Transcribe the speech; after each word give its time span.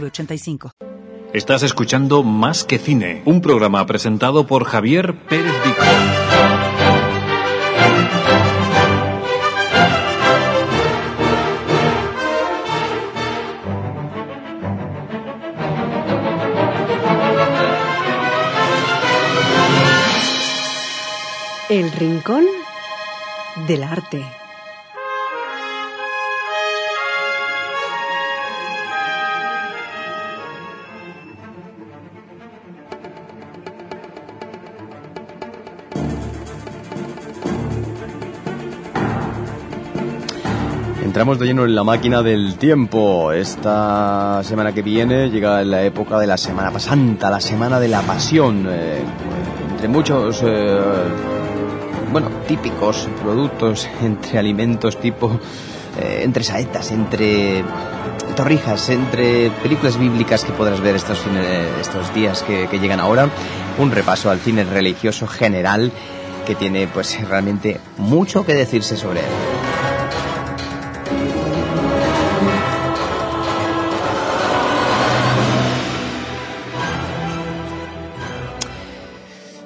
906985. 0.00 0.70
Estás 1.32 1.62
escuchando 1.64 2.22
Más 2.22 2.62
que 2.64 2.78
Cine, 2.78 3.22
un 3.24 3.40
programa 3.40 3.84
presentado 3.86 4.46
por 4.46 4.64
Javier 4.64 5.16
Pérez 5.28 5.52
Vico. 5.64 5.82
El 21.68 21.90
Rincón 21.90 22.44
del 23.66 23.82
Arte. 23.82 24.43
Entramos 41.14 41.38
de 41.38 41.46
lleno 41.46 41.64
en 41.64 41.76
la 41.76 41.84
máquina 41.84 42.24
del 42.24 42.56
tiempo. 42.56 43.30
Esta 43.30 44.42
semana 44.42 44.72
que 44.72 44.82
viene 44.82 45.30
llega 45.30 45.62
la 45.62 45.84
época 45.84 46.18
de 46.18 46.26
la 46.26 46.36
Semana 46.36 46.76
Santa, 46.80 47.30
la 47.30 47.40
Semana 47.40 47.78
de 47.78 47.86
la 47.86 48.02
Pasión. 48.02 48.66
Eh, 48.68 49.00
entre 49.70 49.86
muchos, 49.86 50.42
eh, 50.44 50.76
bueno, 52.10 52.30
típicos 52.48 53.08
productos, 53.22 53.88
entre 54.02 54.40
alimentos 54.40 54.98
tipo, 54.98 55.38
eh, 56.00 56.22
entre 56.24 56.42
saetas, 56.42 56.90
entre 56.90 57.62
torrijas, 58.34 58.88
entre 58.88 59.50
películas 59.62 59.96
bíblicas 59.96 60.44
que 60.44 60.50
podrás 60.50 60.80
ver 60.80 60.96
estos, 60.96 61.22
estos 61.80 62.12
días 62.12 62.42
que, 62.42 62.66
que 62.66 62.80
llegan 62.80 62.98
ahora. 62.98 63.28
Un 63.78 63.92
repaso 63.92 64.30
al 64.30 64.40
cine 64.40 64.64
religioso 64.64 65.28
general 65.28 65.92
que 66.44 66.56
tiene 66.56 66.88
pues 66.88 67.16
realmente 67.28 67.78
mucho 67.98 68.44
que 68.44 68.54
decirse 68.54 68.96
sobre 68.96 69.20
él. 69.20 69.53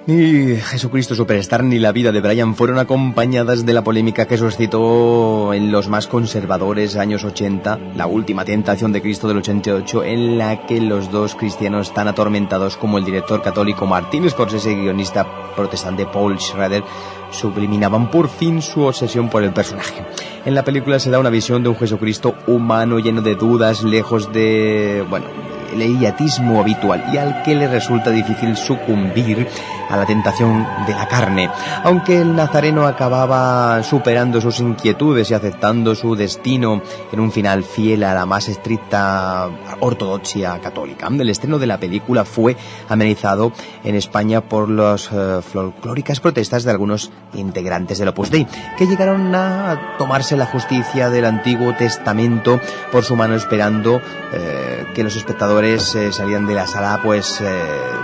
Ni 0.08 0.56
Jesucristo 0.56 1.14
Superstar 1.14 1.62
ni 1.62 1.78
la 1.78 1.92
vida 1.92 2.12
de 2.12 2.22
Brian 2.22 2.54
fueron 2.54 2.78
acompañadas 2.78 3.66
de 3.66 3.74
la 3.74 3.84
polémica 3.84 4.24
que 4.24 4.38
suscitó 4.38 5.52
en 5.52 5.70
los 5.70 5.88
más 5.88 6.06
conservadores 6.06 6.96
años 6.96 7.24
80, 7.24 7.78
la 7.94 8.06
última 8.06 8.46
tentación 8.46 8.90
de 8.90 9.02
Cristo 9.02 9.28
del 9.28 9.36
88, 9.36 10.04
en 10.04 10.38
la 10.38 10.64
que 10.64 10.80
los 10.80 11.10
dos 11.10 11.34
cristianos 11.34 11.92
tan 11.92 12.08
atormentados 12.08 12.78
como 12.78 12.96
el 12.96 13.04
director 13.04 13.42
católico 13.42 13.84
Martín 13.84 14.30
Scorsese 14.30 14.72
y 14.72 14.76
guionista 14.76 15.26
protestante 15.54 16.06
Paul 16.06 16.40
Schrader 16.40 16.84
subliminaban 17.30 18.10
por 18.10 18.30
fin 18.30 18.62
su 18.62 18.84
obsesión 18.84 19.28
por 19.28 19.42
el 19.42 19.52
personaje. 19.52 20.06
En 20.46 20.54
la 20.54 20.64
película 20.64 20.98
se 21.00 21.10
da 21.10 21.18
una 21.18 21.28
visión 21.28 21.62
de 21.62 21.68
un 21.68 21.76
Jesucristo 21.76 22.34
humano 22.46 22.98
lleno 22.98 23.20
de 23.20 23.34
dudas, 23.34 23.84
lejos 23.84 24.32
de, 24.32 25.04
bueno, 25.10 25.26
el 25.74 25.82
idiotismo 25.82 26.60
habitual 26.60 27.04
y 27.12 27.18
al 27.18 27.42
que 27.42 27.54
le 27.54 27.68
resulta 27.68 28.10
difícil 28.10 28.56
sucumbir 28.56 29.46
a 29.88 29.96
la 29.96 30.06
tentación 30.06 30.66
de 30.86 30.94
la 30.94 31.08
carne. 31.08 31.50
Aunque 31.84 32.20
el 32.20 32.34
nazareno 32.34 32.86
acababa 32.86 33.82
superando 33.82 34.40
sus 34.40 34.60
inquietudes 34.60 35.30
y 35.30 35.34
aceptando 35.34 35.94
su 35.94 36.14
destino 36.14 36.82
en 37.12 37.20
un 37.20 37.32
final 37.32 37.64
fiel 37.64 38.04
a 38.04 38.14
la 38.14 38.26
más 38.26 38.48
estricta 38.48 39.48
ortodoxia 39.80 40.58
católica. 40.60 41.08
El 41.08 41.30
estreno 41.30 41.58
de 41.58 41.66
la 41.66 41.78
película 41.78 42.24
fue 42.24 42.56
amenizado 42.88 43.52
en 43.84 43.94
España 43.94 44.40
por 44.42 44.68
las 44.68 45.10
eh, 45.12 45.40
folclóricas 45.42 46.20
protestas 46.20 46.64
de 46.64 46.70
algunos 46.70 47.10
integrantes 47.34 47.98
del 47.98 48.08
Opus 48.08 48.30
Dei, 48.30 48.46
que 48.76 48.86
llegaron 48.86 49.34
a 49.34 49.96
tomarse 49.98 50.36
la 50.36 50.46
justicia 50.46 51.10
del 51.10 51.24
Antiguo 51.24 51.74
Testamento 51.74 52.60
por 52.92 53.04
su 53.04 53.16
mano 53.16 53.34
esperando 53.34 54.00
eh, 54.32 54.86
que 54.94 55.02
los 55.02 55.16
espectadores 55.16 55.94
eh, 55.94 56.12
salían 56.12 56.46
de 56.46 56.54
la 56.54 56.66
sala 56.66 57.00
pues 57.02 57.42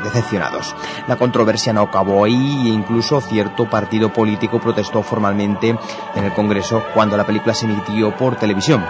decepcionados. 0.04 0.74
La 1.08 1.16
controversia 1.16 1.72
no 1.74 1.82
acabó 1.82 2.24
ahí 2.24 2.68
e 2.68 2.72
incluso 2.72 3.20
cierto 3.20 3.68
partido 3.68 4.12
político 4.12 4.60
protestó 4.60 5.02
formalmente 5.02 5.76
en 6.14 6.24
el 6.24 6.32
Congreso 6.32 6.82
cuando 6.94 7.16
la 7.16 7.26
película 7.26 7.52
se 7.52 7.66
emitió 7.66 8.16
por 8.16 8.36
televisión. 8.36 8.82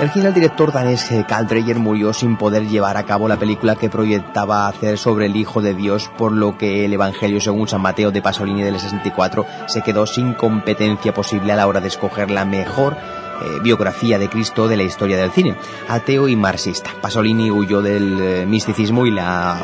El 0.00 0.10
final 0.10 0.32
director 0.32 0.70
danés 0.72 1.10
Carl 1.26 1.48
Dreyer 1.48 1.76
murió 1.80 2.12
sin 2.12 2.36
poder 2.36 2.68
llevar 2.68 2.96
a 2.96 3.02
cabo 3.02 3.26
la 3.26 3.36
película 3.36 3.74
que 3.74 3.90
proyectaba 3.90 4.68
hacer 4.68 4.96
sobre 4.96 5.26
el 5.26 5.34
Hijo 5.34 5.60
de 5.60 5.74
Dios, 5.74 6.08
por 6.16 6.30
lo 6.30 6.56
que 6.56 6.84
el 6.84 6.92
Evangelio 6.92 7.40
según 7.40 7.66
San 7.66 7.80
Mateo 7.80 8.12
de 8.12 8.22
Pasolini 8.22 8.62
del 8.62 8.78
64 8.78 9.44
se 9.66 9.82
quedó 9.82 10.06
sin 10.06 10.34
competencia 10.34 11.12
posible 11.12 11.52
a 11.52 11.56
la 11.56 11.66
hora 11.66 11.80
de 11.80 11.88
escoger 11.88 12.30
la 12.30 12.44
mejor 12.44 12.96
eh, 13.40 13.60
biografía 13.62 14.18
de 14.18 14.28
Cristo 14.28 14.68
de 14.68 14.76
la 14.76 14.82
historia 14.82 15.16
del 15.16 15.30
cine, 15.30 15.56
ateo 15.88 16.28
y 16.28 16.36
marxista. 16.36 16.90
Pasolini 17.00 17.50
huyó 17.50 17.82
del 17.82 18.20
eh, 18.20 18.46
misticismo 18.46 19.06
y 19.06 19.10
la 19.10 19.58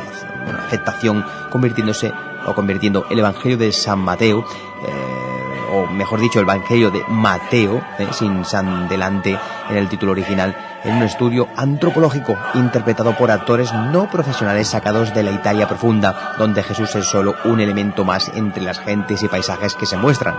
aceptación 0.66 1.24
convirtiéndose 1.50 2.12
o 2.46 2.54
convirtiendo 2.54 3.06
el 3.10 3.18
Evangelio 3.18 3.56
de 3.56 3.72
San 3.72 4.00
Mateo 4.00 4.44
eh, 4.86 5.34
o 5.74 5.86
mejor 5.86 6.20
dicho, 6.20 6.38
el 6.38 6.44
Evangelio 6.44 6.90
de 6.90 7.02
Mateo, 7.08 7.82
sin 8.12 8.44
San 8.44 8.88
delante 8.88 9.38
en 9.68 9.76
el 9.76 9.88
título 9.88 10.12
original, 10.12 10.56
en 10.84 10.96
un 10.96 11.02
estudio 11.02 11.48
antropológico 11.56 12.36
interpretado 12.54 13.16
por 13.16 13.30
actores 13.30 13.72
no 13.72 14.08
profesionales 14.08 14.68
sacados 14.68 15.12
de 15.14 15.24
la 15.24 15.32
Italia 15.32 15.66
profunda, 15.66 16.34
donde 16.38 16.62
Jesús 16.62 16.94
es 16.94 17.06
solo 17.06 17.34
un 17.44 17.60
elemento 17.60 18.04
más 18.04 18.30
entre 18.34 18.62
las 18.62 18.78
gentes 18.78 19.22
y 19.22 19.28
paisajes 19.28 19.74
que 19.74 19.86
se 19.86 19.96
muestran. 19.96 20.36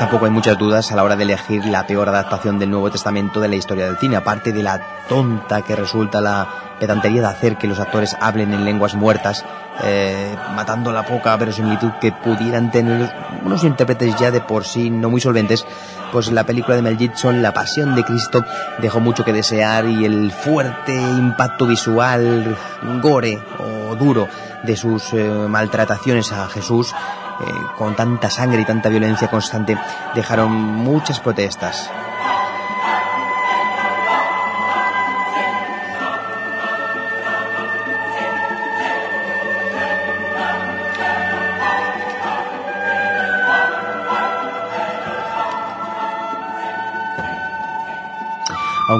Tampoco 0.00 0.24
hay 0.24 0.30
muchas 0.30 0.56
dudas 0.56 0.90
a 0.90 0.96
la 0.96 1.04
hora 1.04 1.14
de 1.14 1.24
elegir 1.24 1.62
la 1.66 1.86
peor 1.86 2.08
adaptación 2.08 2.58
del 2.58 2.70
Nuevo 2.70 2.90
Testamento 2.90 3.38
de 3.38 3.48
la 3.48 3.56
historia 3.56 3.84
del 3.84 3.98
cine, 3.98 4.16
aparte 4.16 4.50
de 4.50 4.62
la 4.62 4.80
tonta 5.06 5.60
que 5.60 5.76
resulta 5.76 6.22
la 6.22 6.48
pedantería 6.80 7.20
de 7.20 7.26
hacer 7.26 7.58
que 7.58 7.66
los 7.66 7.78
actores 7.78 8.16
hablen 8.18 8.54
en 8.54 8.64
lenguas 8.64 8.94
muertas, 8.94 9.44
eh, 9.82 10.34
matando 10.56 10.90
la 10.90 11.04
poca 11.04 11.36
verosimilitud 11.36 11.90
que 12.00 12.12
pudieran 12.12 12.70
tener 12.70 13.14
unos 13.44 13.62
intérpretes 13.62 14.16
ya 14.16 14.30
de 14.30 14.40
por 14.40 14.64
sí 14.64 14.88
no 14.88 15.10
muy 15.10 15.20
solventes, 15.20 15.66
pues 16.10 16.32
la 16.32 16.44
película 16.44 16.76
de 16.76 16.82
Mel 16.82 16.96
Gibson, 16.96 17.42
La 17.42 17.52
Pasión 17.52 17.94
de 17.94 18.02
Cristo, 18.02 18.42
dejó 18.78 19.00
mucho 19.00 19.22
que 19.22 19.34
desear 19.34 19.84
y 19.84 20.06
el 20.06 20.32
fuerte 20.32 20.94
impacto 20.94 21.66
visual, 21.66 22.56
gore 23.02 23.38
o 23.58 23.96
duro 23.96 24.28
de 24.62 24.76
sus 24.76 25.12
eh, 25.12 25.28
maltrataciones 25.46 26.32
a 26.32 26.48
Jesús, 26.48 26.94
eh, 27.40 27.66
con 27.76 27.96
tanta 27.96 28.30
sangre 28.30 28.62
y 28.62 28.64
tanta 28.64 28.88
violencia 28.88 29.28
constante, 29.28 29.78
dejaron 30.14 30.52
muchas 30.52 31.20
protestas. 31.20 31.90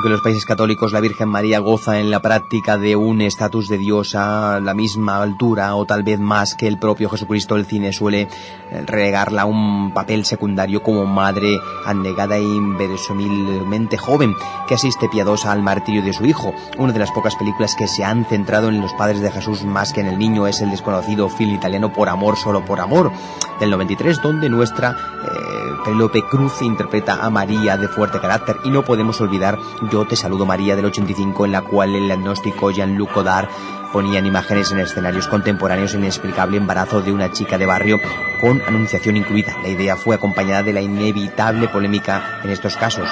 Aunque 0.00 0.08
en 0.08 0.12
los 0.12 0.22
países 0.22 0.46
católicos 0.46 0.94
la 0.94 1.00
Virgen 1.00 1.28
María 1.28 1.58
goza 1.58 1.98
en 1.98 2.10
la 2.10 2.22
práctica 2.22 2.78
de 2.78 2.96
un 2.96 3.20
estatus 3.20 3.68
de 3.68 3.76
diosa 3.76 4.56
a 4.56 4.60
la 4.60 4.72
misma 4.72 5.20
altura 5.20 5.74
o 5.74 5.84
tal 5.84 6.02
vez 6.02 6.18
más 6.18 6.54
que 6.54 6.66
el 6.68 6.78
propio 6.78 7.10
Jesucristo, 7.10 7.54
el 7.54 7.66
cine 7.66 7.92
suele 7.92 8.22
eh, 8.22 8.28
regarla 8.86 9.44
un 9.44 9.92
papel 9.92 10.24
secundario 10.24 10.82
como 10.82 11.04
madre 11.04 11.60
anegada 11.84 12.38
e 12.38 12.42
inverosímilmente 12.42 13.98
joven 13.98 14.34
que 14.66 14.72
asiste 14.72 15.10
piadosa 15.10 15.52
al 15.52 15.60
martirio 15.60 16.02
de 16.02 16.14
su 16.14 16.24
hijo. 16.24 16.54
Una 16.78 16.94
de 16.94 16.98
las 16.98 17.10
pocas 17.10 17.36
películas 17.36 17.74
que 17.74 17.86
se 17.86 18.02
han 18.02 18.24
centrado 18.24 18.70
en 18.70 18.80
los 18.80 18.94
padres 18.94 19.20
de 19.20 19.30
Jesús 19.30 19.64
más 19.66 19.92
que 19.92 20.00
en 20.00 20.06
el 20.06 20.18
niño 20.18 20.46
es 20.46 20.62
el 20.62 20.70
desconocido 20.70 21.28
film 21.28 21.56
italiano 21.56 21.92
Por 21.92 22.08
amor, 22.08 22.38
solo 22.38 22.64
por 22.64 22.80
amor, 22.80 23.12
del 23.60 23.68
93, 23.68 24.22
donde 24.22 24.48
nuestra 24.48 24.92
eh, 24.92 25.59
Pelope 25.90 26.22
Cruz 26.22 26.62
interpreta 26.62 27.14
a 27.14 27.30
María 27.30 27.76
de 27.76 27.88
fuerte 27.88 28.20
carácter 28.20 28.58
y 28.62 28.70
no 28.70 28.84
podemos 28.84 29.20
olvidar 29.20 29.58
Yo 29.90 30.06
te 30.06 30.14
saludo 30.14 30.46
María 30.46 30.76
del 30.76 30.84
85 30.84 31.46
en 31.46 31.50
la 31.50 31.62
cual 31.62 31.96
el 31.96 32.08
agnóstico 32.08 32.70
Jean-Luc 32.70 33.12
Godard 33.12 33.48
ponían 33.92 34.24
imágenes 34.24 34.70
en 34.70 34.78
escenarios 34.78 35.26
contemporáneos 35.26 35.94
inexplicable 35.94 36.58
embarazo 36.58 37.02
de 37.02 37.12
una 37.12 37.32
chica 37.32 37.58
de 37.58 37.66
barrio 37.66 37.98
con 38.40 38.62
anunciación 38.62 39.16
incluida. 39.16 39.56
La 39.62 39.68
idea 39.68 39.96
fue 39.96 40.14
acompañada 40.14 40.62
de 40.62 40.74
la 40.74 40.80
inevitable 40.80 41.66
polémica 41.66 42.38
en 42.44 42.50
estos 42.50 42.76
casos 42.76 43.08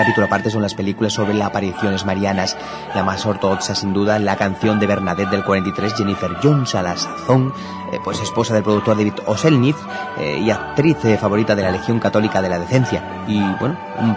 capítulo 0.00 0.28
aparte 0.28 0.48
son 0.48 0.62
las 0.62 0.72
películas 0.72 1.12
sobre 1.12 1.34
las 1.34 1.48
apariciones 1.48 2.06
marianas. 2.06 2.56
La 2.94 3.02
más 3.02 3.26
ortodoxa, 3.26 3.74
sin 3.74 3.92
duda, 3.92 4.18
la 4.18 4.36
canción 4.36 4.80
de 4.80 4.86
Bernadette 4.86 5.28
del 5.28 5.44
43, 5.44 5.92
Jennifer 5.94 6.38
Jones, 6.42 6.74
a 6.74 6.82
la 6.82 6.96
sazón, 6.96 7.52
eh, 7.92 7.98
pues 8.02 8.18
esposa 8.20 8.54
del 8.54 8.62
productor 8.62 8.96
David 8.96 9.12
Oselnitz 9.26 9.76
eh, 10.18 10.38
y 10.38 10.50
actriz 10.50 11.04
eh, 11.04 11.18
favorita 11.18 11.54
de 11.54 11.64
la 11.64 11.70
Legión 11.70 11.98
Católica 11.98 12.40
de 12.40 12.48
la 12.48 12.58
Decencia. 12.58 13.24
Y, 13.28 13.42
bueno, 13.60 13.76
un 13.98 14.16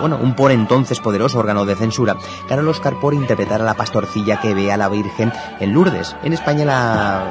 bueno, 0.00 0.16
un 0.16 0.34
por 0.34 0.50
entonces 0.50 0.98
poderoso 0.98 1.38
órgano 1.38 1.66
de 1.66 1.76
censura, 1.76 2.16
ganó 2.48 2.62
el 2.62 2.68
Oscar 2.68 2.94
por 2.98 3.12
interpretar 3.12 3.60
a 3.60 3.64
la 3.64 3.74
pastorcilla 3.74 4.40
que 4.40 4.54
ve 4.54 4.72
a 4.72 4.78
la 4.78 4.88
Virgen 4.88 5.30
en 5.58 5.74
Lourdes. 5.74 6.16
En 6.22 6.32
España 6.32 6.64
la 6.64 7.22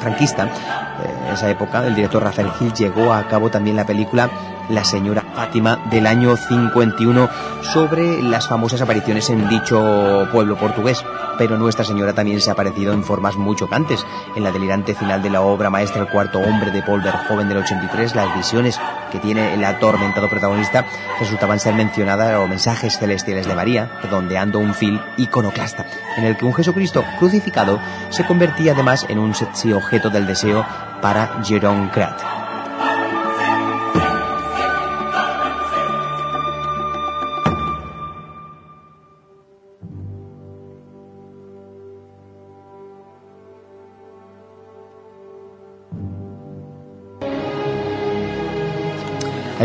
franquista, 0.00 0.42
en 0.42 1.32
esa 1.32 1.48
época, 1.48 1.86
el 1.86 1.94
director 1.94 2.22
Rafael 2.22 2.50
Gil 2.58 2.74
llegó 2.74 3.14
a 3.14 3.26
cabo 3.28 3.50
también 3.50 3.76
la 3.76 3.86
película 3.86 4.28
La 4.68 4.84
señora 4.84 5.24
Fátima 5.34 5.78
del 5.90 6.06
año 6.06 6.36
51 6.36 7.28
sobre 7.62 8.22
las 8.22 8.48
famosas 8.48 8.80
apariciones 8.80 9.30
en 9.30 9.48
dicho 9.48 10.28
pueblo 10.32 10.56
portugués. 10.56 11.04
Pero 11.38 11.58
Nuestra 11.58 11.84
Señora 11.84 12.14
también 12.14 12.40
se 12.40 12.50
ha 12.50 12.54
aparecido 12.54 12.92
en 12.92 13.04
formas 13.04 13.36
muy 13.36 13.56
chocantes. 13.56 14.04
En 14.34 14.42
la 14.42 14.52
delirante 14.52 14.94
final 14.94 15.22
de 15.22 15.30
la 15.30 15.42
obra 15.42 15.70
maestra 15.70 16.00
El 16.00 16.08
cuarto 16.08 16.38
hombre 16.38 16.70
de 16.70 16.82
Paul 16.82 17.02
Verhoeven 17.02 17.48
del 17.48 17.58
83, 17.58 18.14
las 18.14 18.34
visiones 18.34 18.80
que 19.12 19.18
tiene 19.18 19.54
el 19.54 19.64
atormentado 19.64 20.28
protagonista 20.28 20.84
resultaban 21.20 21.60
ser 21.60 21.74
mencionadas 21.74 22.36
o 22.38 22.48
mensajes 22.48 22.98
celestiales 22.98 23.46
de 23.46 23.54
María, 23.54 23.98
redondeando 24.02 24.58
un 24.58 24.74
fil 24.74 25.00
iconoclasta, 25.16 25.86
en 26.16 26.24
el 26.24 26.36
que 26.36 26.44
un 26.44 26.54
Jesucristo 26.54 27.04
crucificado 27.18 27.78
se 28.10 28.24
convertía 28.24 28.72
además 28.72 29.06
en 29.08 29.18
un 29.18 29.34
sexy 29.34 29.72
objeto 29.72 30.10
del 30.10 30.26
deseo 30.26 30.64
para 31.00 31.42
Jerome 31.44 31.90
Krat. 31.90 32.35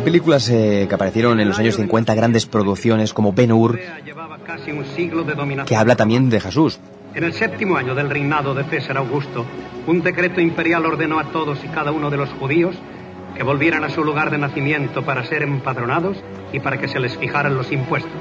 Películas 0.04 0.50
eh, 0.50 0.86
que 0.90 0.96
aparecieron 0.96 1.40
en 1.40 1.48
los 1.48 1.60
años 1.60 1.76
50, 1.76 2.16
grandes 2.16 2.46
producciones 2.46 3.14
como 3.14 3.34
Ben 3.34 3.52
Hur, 3.52 3.80
que 5.66 5.76
habla 5.76 5.96
también 5.96 6.30
de 6.30 6.40
Jesús. 6.40 6.80
En 7.14 7.24
el 7.24 7.34
séptimo 7.34 7.76
año 7.76 7.94
del 7.94 8.10
reinado 8.10 8.54
de 8.54 8.64
César 8.64 8.98
Augusto, 8.98 9.46
un 9.86 10.02
decreto 10.02 10.40
imperial 10.42 10.86
ordenó 10.86 11.20
a 11.20 11.26
todos 11.26 11.64
y 11.64 11.68
cada 11.68 11.92
uno 11.92 12.10
de 12.10 12.18
los 12.18 12.30
judíos 12.30 12.76
que 13.36 13.44
volvieran 13.44 13.84
a 13.84 13.90
su 13.90 14.04
lugar 14.04 14.32
de 14.32 14.38
nacimiento 14.38 15.04
para 15.04 15.24
ser 15.24 15.44
empadronados 15.44 16.18
y 16.54 16.60
para 16.60 16.78
que 16.78 16.88
se 16.88 17.00
les 17.00 17.18
fijaran 17.18 17.56
los 17.56 17.72
impuestos. 17.72 18.12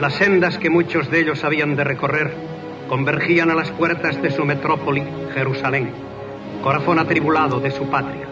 Las 0.00 0.14
sendas 0.14 0.58
que 0.58 0.70
muchos 0.70 1.10
de 1.10 1.20
ellos 1.20 1.44
habían 1.44 1.76
de 1.76 1.84
recorrer 1.84 2.34
convergían 2.88 3.50
a 3.50 3.54
las 3.54 3.70
puertas 3.70 4.20
de 4.20 4.30
su 4.30 4.44
metrópoli, 4.44 5.02
Jerusalén, 5.34 5.90
corazón 6.62 6.98
atribulado 6.98 7.60
de 7.60 7.70
su 7.70 7.84
patria. 7.88 8.25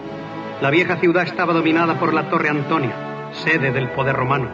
La 0.64 0.70
vieja 0.70 0.96
ciudad 0.96 1.24
estaba 1.24 1.52
dominada 1.52 2.00
por 2.00 2.14
la 2.14 2.30
Torre 2.30 2.48
Antonia, 2.48 3.28
sede 3.32 3.70
del 3.70 3.90
poder 3.90 4.16
romano, 4.16 4.48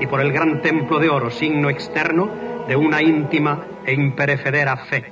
y 0.00 0.08
por 0.08 0.20
el 0.20 0.32
gran 0.32 0.60
templo 0.60 0.98
de 0.98 1.08
oro, 1.08 1.30
signo 1.30 1.70
externo 1.70 2.28
de 2.66 2.74
una 2.74 3.00
íntima 3.00 3.64
e 3.86 3.92
imperecedera 3.92 4.76
fe. 4.76 5.04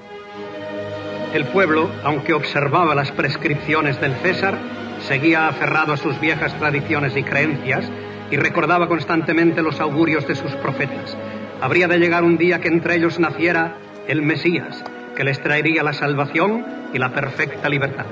El 1.32 1.44
pueblo, 1.44 1.88
aunque 2.02 2.32
observaba 2.32 2.96
las 2.96 3.12
prescripciones 3.12 4.00
del 4.00 4.12
César, 4.16 4.58
seguía 5.06 5.46
aferrado 5.46 5.92
a 5.92 5.96
sus 5.96 6.20
viejas 6.20 6.52
tradiciones 6.58 7.16
y 7.16 7.22
creencias 7.22 7.88
y 8.32 8.36
recordaba 8.36 8.88
constantemente 8.88 9.62
los 9.62 9.78
augurios 9.78 10.26
de 10.26 10.34
sus 10.34 10.50
profetas. 10.56 11.16
Habría 11.60 11.86
de 11.86 12.00
llegar 12.00 12.24
un 12.24 12.38
día 12.38 12.60
que 12.60 12.66
entre 12.66 12.96
ellos 12.96 13.20
naciera 13.20 13.76
el 14.08 14.22
Mesías, 14.22 14.82
que 15.14 15.22
les 15.22 15.40
traería 15.40 15.84
la 15.84 15.92
salvación 15.92 16.66
y 16.92 16.98
la 16.98 17.12
perfecta 17.12 17.68
libertad. 17.68 18.06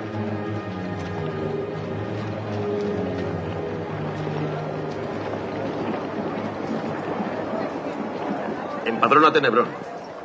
Padrona 9.09 9.33
Tenebrón. 9.33 9.69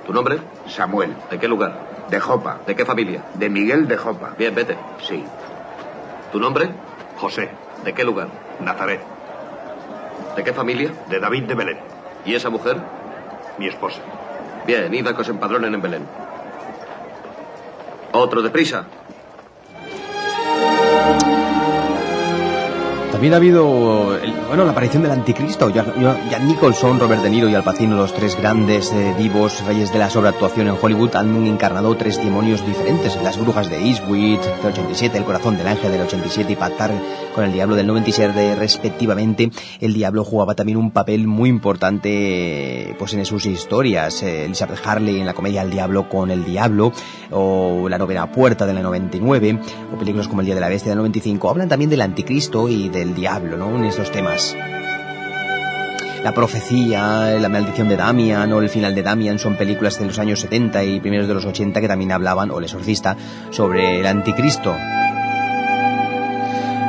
¿Tu 0.06 0.12
nombre? 0.12 0.40
Samuel. 0.68 1.16
¿De 1.32 1.40
qué 1.40 1.48
lugar? 1.48 2.06
De 2.10 2.20
Jopa. 2.20 2.60
¿De 2.68 2.76
qué 2.76 2.84
familia? 2.84 3.24
De 3.36 3.50
Miguel 3.50 3.88
de 3.88 3.96
Jopa. 3.96 4.34
Bien, 4.38 4.54
vete. 4.54 4.78
Sí. 5.08 5.24
¿Tu 6.34 6.38
nombre? 6.38 6.70
José. 7.16 7.50
¿De 7.86 7.94
qué 7.94 8.04
lugar? 8.04 8.28
Nazaret. 8.60 9.00
¿De 10.36 10.44
qué 10.44 10.52
familia? 10.52 10.92
De 11.08 11.22
David 11.22 11.44
de 11.44 11.56
Belén. 11.56 11.78
¿Y 12.26 12.36
esa 12.36 12.50
mujer? 12.50 12.76
Mi 13.58 13.70
esposa. 13.70 14.02
Bien, 14.68 14.94
id 14.94 15.08
a 15.08 15.16
que 15.16 15.22
os 15.22 15.30
empadronen 15.30 15.74
en 15.74 15.82
Belén. 15.82 16.06
Otro 18.12 18.42
deprisa. 18.42 18.84
También 23.24 23.36
ha 23.36 23.38
habido 23.38 24.20
bueno, 24.50 24.66
la 24.66 24.72
aparición 24.72 25.02
del 25.02 25.14
anticristo. 25.14 25.70
Jack, 25.70 25.96
Nicholson, 26.46 27.00
Robert 27.00 27.24
De 27.24 27.30
Niro 27.30 27.48
y 27.48 27.56
Al 27.56 27.64
Pacino, 27.64 27.96
los 27.96 28.14
tres 28.14 28.36
grandes 28.36 28.92
eh, 28.92 29.16
divos, 29.18 29.66
reyes 29.66 29.94
de 29.94 30.00
la 30.00 30.10
sobreactuación 30.10 30.68
en 30.68 30.76
Hollywood, 30.80 31.16
han 31.16 31.48
encarnado 31.48 31.96
tres 31.96 32.18
demonios 32.18 32.66
diferentes. 32.66 33.18
Las 33.24 33.40
brujas 33.40 33.70
de 33.70 33.78
Eastwood 33.78 34.42
del 34.62 34.74
87, 34.74 35.18
El 35.18 35.24
corazón 35.24 35.58
del 35.58 35.68
ángel 35.68 35.94
del 35.94 36.02
87 36.02 36.52
y 36.52 36.56
Pactar 36.58 36.92
con 37.34 37.46
el 37.46 37.54
diablo 37.54 37.76
del 37.76 37.88
97 37.88 38.56
respectivamente. 38.56 39.50
El 39.80 39.94
diablo 39.94 40.24
jugaba 40.26 40.54
también 40.54 40.78
un 40.78 40.92
papel 40.92 41.26
muy 41.26 41.50
importante 41.50 42.96
pues 43.00 43.14
en 43.14 43.26
sus 43.26 43.46
historias. 43.46 44.22
Eh, 44.22 44.46
Elizabeth 44.46 44.86
Harley 44.86 45.20
en 45.20 45.26
la 45.26 45.34
comedia 45.34 45.62
El 45.62 45.72
diablo 45.72 46.10
con 46.10 46.30
el 46.30 46.44
diablo 46.46 46.92
o 47.32 47.88
La 47.90 47.98
novena 47.98 48.32
puerta 48.32 48.66
de 48.66 48.74
la 48.74 48.82
99 48.82 49.60
o 49.94 49.98
películas 49.98 50.28
como 50.28 50.42
El 50.42 50.46
día 50.46 50.56
de 50.56 50.62
la 50.62 50.70
bestia 50.70 50.90
del 50.90 50.98
95 50.98 51.50
hablan 51.50 51.70
también 51.70 51.90
del 51.90 52.02
anticristo 52.02 52.68
y 52.68 52.90
del 52.90 53.13
diablo, 53.14 53.58
¿no? 53.58 53.76
En 53.76 53.86
estos 53.86 54.12
temas. 54.12 54.56
La 56.24 56.34
profecía, 56.34 57.38
la 57.40 57.50
maldición 57.50 57.90
de 57.90 57.98
Damian 57.98 58.52
o 58.54 58.62
el 58.62 58.70
final 58.70 58.96
de 58.96 59.04
Damian 59.04 59.40
son 59.40 59.58
películas 59.58 60.00
de 60.00 60.06
los 60.06 60.20
años 60.20 60.40
70 60.40 60.84
y 60.86 61.02
primeros 61.02 61.28
de 61.28 61.34
los 61.34 61.46
80 61.46 61.82
que 61.82 61.88
también 61.88 62.14
hablaban, 62.14 62.50
o 62.50 62.60
el 62.60 62.64
exorcista, 62.64 63.18
sobre 63.52 64.00
el 64.00 64.08
anticristo. 64.08 64.74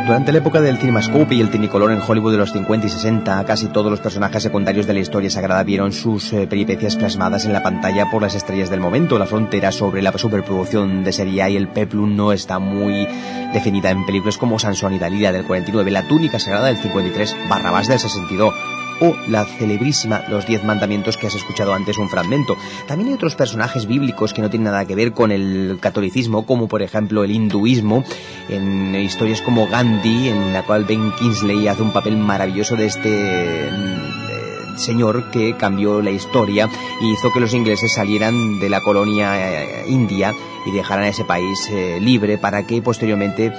Durante 0.07 0.33
la 0.33 0.39
época 0.39 0.61
del 0.61 0.77
cinemascope 0.77 1.35
y 1.35 1.41
el 1.41 1.49
tinicolor 1.49 1.91
en 1.91 2.03
Hollywood 2.07 2.33
de 2.33 2.37
los 2.37 2.53
50 2.53 2.87
y 2.87 2.91
60, 2.91 3.43
casi 3.47 3.69
todos 3.69 3.91
los 3.91 4.01
personajes 4.01 4.43
secundarios 4.43 4.87
de 4.87 4.93
la 4.93 5.01
historia 5.01 5.31
sagrada 5.31 5.63
vieron 5.63 5.93
sus 5.93 6.31
eh, 6.35 6.47
peripecias 6.47 6.97
plasmadas 6.97 7.47
en 7.47 7.55
la 7.55 7.63
pantalla 7.63 8.11
por 8.11 8.21
las 8.21 8.35
estrellas 8.35 8.69
del 8.69 8.81
momento. 8.81 9.19
La 9.19 9.25
frontera 9.25 9.73
sobre 9.73 10.03
la 10.03 10.13
superproducción 10.13 11.05
de 11.05 11.13
serie 11.13 11.43
A 11.43 11.49
y 11.49 11.57
el 11.57 11.69
peplum 11.69 12.17
no 12.17 12.33
está 12.33 12.59
muy 12.59 13.09
definida 13.55 13.91
en 13.91 14.05
películas 14.05 14.37
como 14.37 14.59
Sansón 14.59 14.93
y 14.93 14.99
Dalila 14.99 15.33
del 15.33 15.45
49, 15.45 15.91
La 15.91 16.07
túnica 16.07 16.39
sagrada 16.39 16.67
del 16.67 16.77
53, 16.77 17.35
Barrabás 17.49 17.89
del 17.89 17.99
62, 17.99 18.53
o 19.01 19.15
la 19.29 19.45
celebrísima 19.45 20.23
Los 20.29 20.47
Diez 20.47 20.65
Mandamientos 20.65 21.17
que 21.17 21.27
has 21.27 21.35
escuchado 21.35 21.75
antes 21.75 21.99
un 21.99 22.09
fragmento. 22.09 22.57
También 22.87 23.09
hay 23.09 23.15
otros 23.15 23.35
personajes 23.35 23.87
bíblicos 23.87 24.33
que 24.33 24.43
no 24.43 24.51
tienen 24.51 24.65
nada 24.65 24.85
que 24.85 24.95
ver 24.95 25.13
con 25.13 25.33
el 25.33 25.79
catolicismo, 25.81 26.47
como 26.47 26.69
por 26.69 26.83
ejemplo 26.83 27.25
el 27.25 27.31
hinduismo, 27.31 28.05
en 28.49 28.95
historias 28.95 29.43
como 29.43 29.67
Gandhi, 29.67 30.29
en 30.29 30.53
la 30.53 30.63
cual 30.65 30.85
Ben 30.85 31.13
Kingsley 31.13 31.69
hace 31.69 31.83
un 31.83 31.93
papel 31.93 32.17
maravilloso 32.17 32.77
de 32.77 32.87
este 32.87 33.71
mm, 33.71 34.79
señor 34.79 35.31
que 35.31 35.57
cambió 35.57 36.03
la 36.03 36.11
historia 36.11 36.69
y 37.01 37.13
hizo 37.13 37.33
que 37.33 37.41
los 37.41 37.55
ingleses 37.55 37.93
salieran 37.93 38.59
de 38.61 38.69
la 38.69 38.81
colonia 38.81 39.63
eh, 39.63 39.85
india 39.89 40.35
y 40.67 40.71
dejaran 40.73 41.05
ese 41.05 41.25
país 41.25 41.69
eh, 41.71 41.99
libre 42.01 42.39
para 42.39 42.67
que 42.67 42.81
posteriormente 42.83 43.53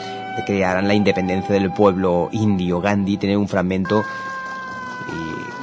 crearan 0.45 0.87
la 0.87 0.93
independencia 0.93 1.53
del 1.53 1.71
pueblo 1.71 2.29
indio. 2.31 2.81
Gandhi 2.81 3.17
tiene 3.17 3.37
un 3.37 3.47
fragmento 3.47 4.03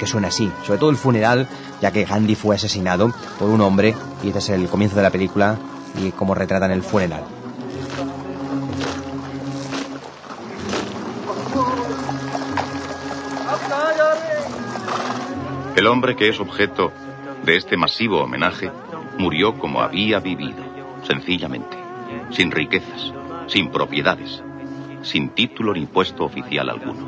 suena 0.05 0.29
así, 0.29 0.51
sobre 0.65 0.79
todo 0.79 0.89
el 0.89 0.97
funeral, 0.97 1.47
ya 1.81 1.91
que 1.91 2.05
Gandhi 2.05 2.35
fue 2.35 2.55
asesinado 2.55 3.13
por 3.39 3.49
un 3.49 3.61
hombre 3.61 3.95
y 4.23 4.27
este 4.27 4.39
es 4.39 4.49
el 4.49 4.67
comienzo 4.67 4.95
de 4.95 5.03
la 5.03 5.09
película 5.09 5.57
y 6.01 6.11
cómo 6.11 6.33
retratan 6.33 6.71
el 6.71 6.83
funeral. 6.83 7.23
El 15.75 15.87
hombre 15.87 16.15
que 16.15 16.29
es 16.29 16.39
objeto 16.39 16.91
de 17.43 17.57
este 17.57 17.77
masivo 17.77 18.21
homenaje 18.21 18.71
murió 19.17 19.57
como 19.57 19.81
había 19.81 20.19
vivido, 20.19 20.63
sencillamente, 21.05 21.77
sin 22.31 22.51
riquezas, 22.51 23.11
sin 23.47 23.71
propiedades, 23.71 24.41
sin 25.01 25.29
título 25.29 25.73
ni 25.73 25.85
puesto 25.85 26.25
oficial 26.25 26.69
alguno. 26.69 27.07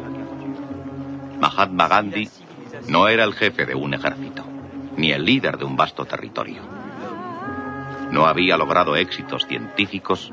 Mahatma 1.39 1.87
Gandhi 1.87 2.29
no 2.87 3.07
era 3.07 3.23
el 3.23 3.33
jefe 3.33 3.65
de 3.65 3.75
un 3.75 3.93
ejército, 3.93 4.43
ni 4.97 5.11
el 5.11 5.25
líder 5.25 5.57
de 5.57 5.65
un 5.65 5.75
vasto 5.75 6.05
territorio. 6.05 6.61
No 8.11 8.27
había 8.27 8.57
logrado 8.57 8.95
éxitos 8.95 9.45
científicos, 9.45 10.31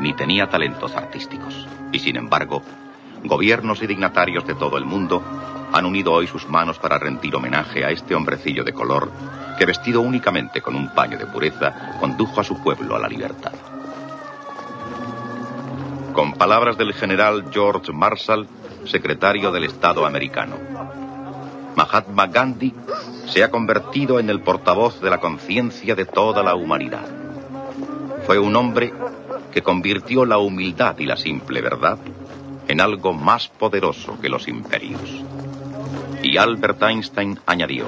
ni 0.00 0.14
tenía 0.14 0.48
talentos 0.48 0.96
artísticos. 0.96 1.66
Y 1.92 1.98
sin 1.98 2.16
embargo, 2.16 2.62
gobiernos 3.24 3.82
y 3.82 3.86
dignatarios 3.86 4.46
de 4.46 4.54
todo 4.54 4.78
el 4.78 4.84
mundo 4.84 5.22
han 5.72 5.86
unido 5.86 6.12
hoy 6.12 6.26
sus 6.26 6.48
manos 6.48 6.78
para 6.78 6.98
rendir 6.98 7.34
homenaje 7.34 7.84
a 7.84 7.90
este 7.90 8.14
hombrecillo 8.14 8.64
de 8.64 8.72
color 8.72 9.10
que 9.58 9.66
vestido 9.66 10.00
únicamente 10.00 10.60
con 10.60 10.74
un 10.74 10.92
paño 10.94 11.18
de 11.18 11.26
pureza 11.26 11.96
condujo 12.00 12.40
a 12.40 12.44
su 12.44 12.62
pueblo 12.62 12.96
a 12.96 12.98
la 12.98 13.08
libertad. 13.08 13.52
Con 16.12 16.34
palabras 16.34 16.76
del 16.76 16.92
general 16.92 17.46
George 17.50 17.92
Marshall, 17.92 18.46
secretario 18.84 19.50
del 19.50 19.64
Estado 19.64 20.04
americano, 20.04 20.56
Mahatma 21.76 22.26
Gandhi 22.26 22.74
se 23.26 23.42
ha 23.42 23.50
convertido 23.50 24.18
en 24.20 24.30
el 24.30 24.40
portavoz 24.40 25.00
de 25.00 25.10
la 25.10 25.18
conciencia 25.18 25.94
de 25.94 26.04
toda 26.04 26.42
la 26.42 26.54
humanidad. 26.54 27.06
Fue 28.26 28.38
un 28.38 28.54
hombre 28.56 28.92
que 29.52 29.62
convirtió 29.62 30.24
la 30.24 30.38
humildad 30.38 30.98
y 30.98 31.06
la 31.06 31.16
simple 31.16 31.60
verdad 31.60 31.98
en 32.68 32.80
algo 32.80 33.12
más 33.12 33.48
poderoso 33.48 34.20
que 34.20 34.28
los 34.28 34.48
imperios. 34.48 35.22
Y 36.22 36.36
Albert 36.36 36.82
Einstein 36.82 37.38
añadió, 37.46 37.86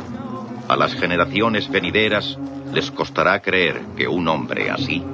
a 0.68 0.76
las 0.76 0.94
generaciones 0.94 1.70
venideras 1.70 2.38
les 2.72 2.90
costará 2.90 3.40
creer 3.40 3.80
que 3.96 4.08
un 4.08 4.26
hombre 4.28 4.70
así, 4.70 5.04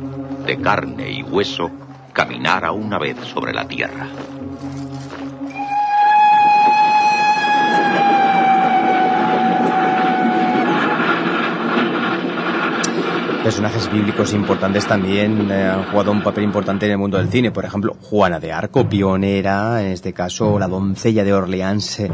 de 0.46 0.60
carne 0.60 1.10
y 1.10 1.22
hueso, 1.22 1.70
caminara 2.12 2.72
una 2.72 2.98
vez 2.98 3.16
sobre 3.26 3.52
la 3.52 3.68
tierra. 3.68 4.08
Personajes 13.50 13.90
bíblicos 13.90 14.32
importantes 14.32 14.86
también 14.86 15.50
eh, 15.50 15.64
han 15.64 15.90
jugado 15.90 16.12
un 16.12 16.22
papel 16.22 16.44
importante 16.44 16.86
en 16.86 16.92
el 16.92 16.98
mundo 16.98 17.18
del 17.18 17.30
cine. 17.30 17.50
Por 17.50 17.64
ejemplo, 17.64 17.96
Juana 18.00 18.38
de 18.38 18.52
Arco, 18.52 18.88
pionera, 18.88 19.82
en 19.82 19.90
este 19.90 20.12
caso 20.12 20.56
la 20.56 20.68
doncella 20.68 21.24
de 21.24 21.32
Orleans, 21.32 21.98
eh, 21.98 22.12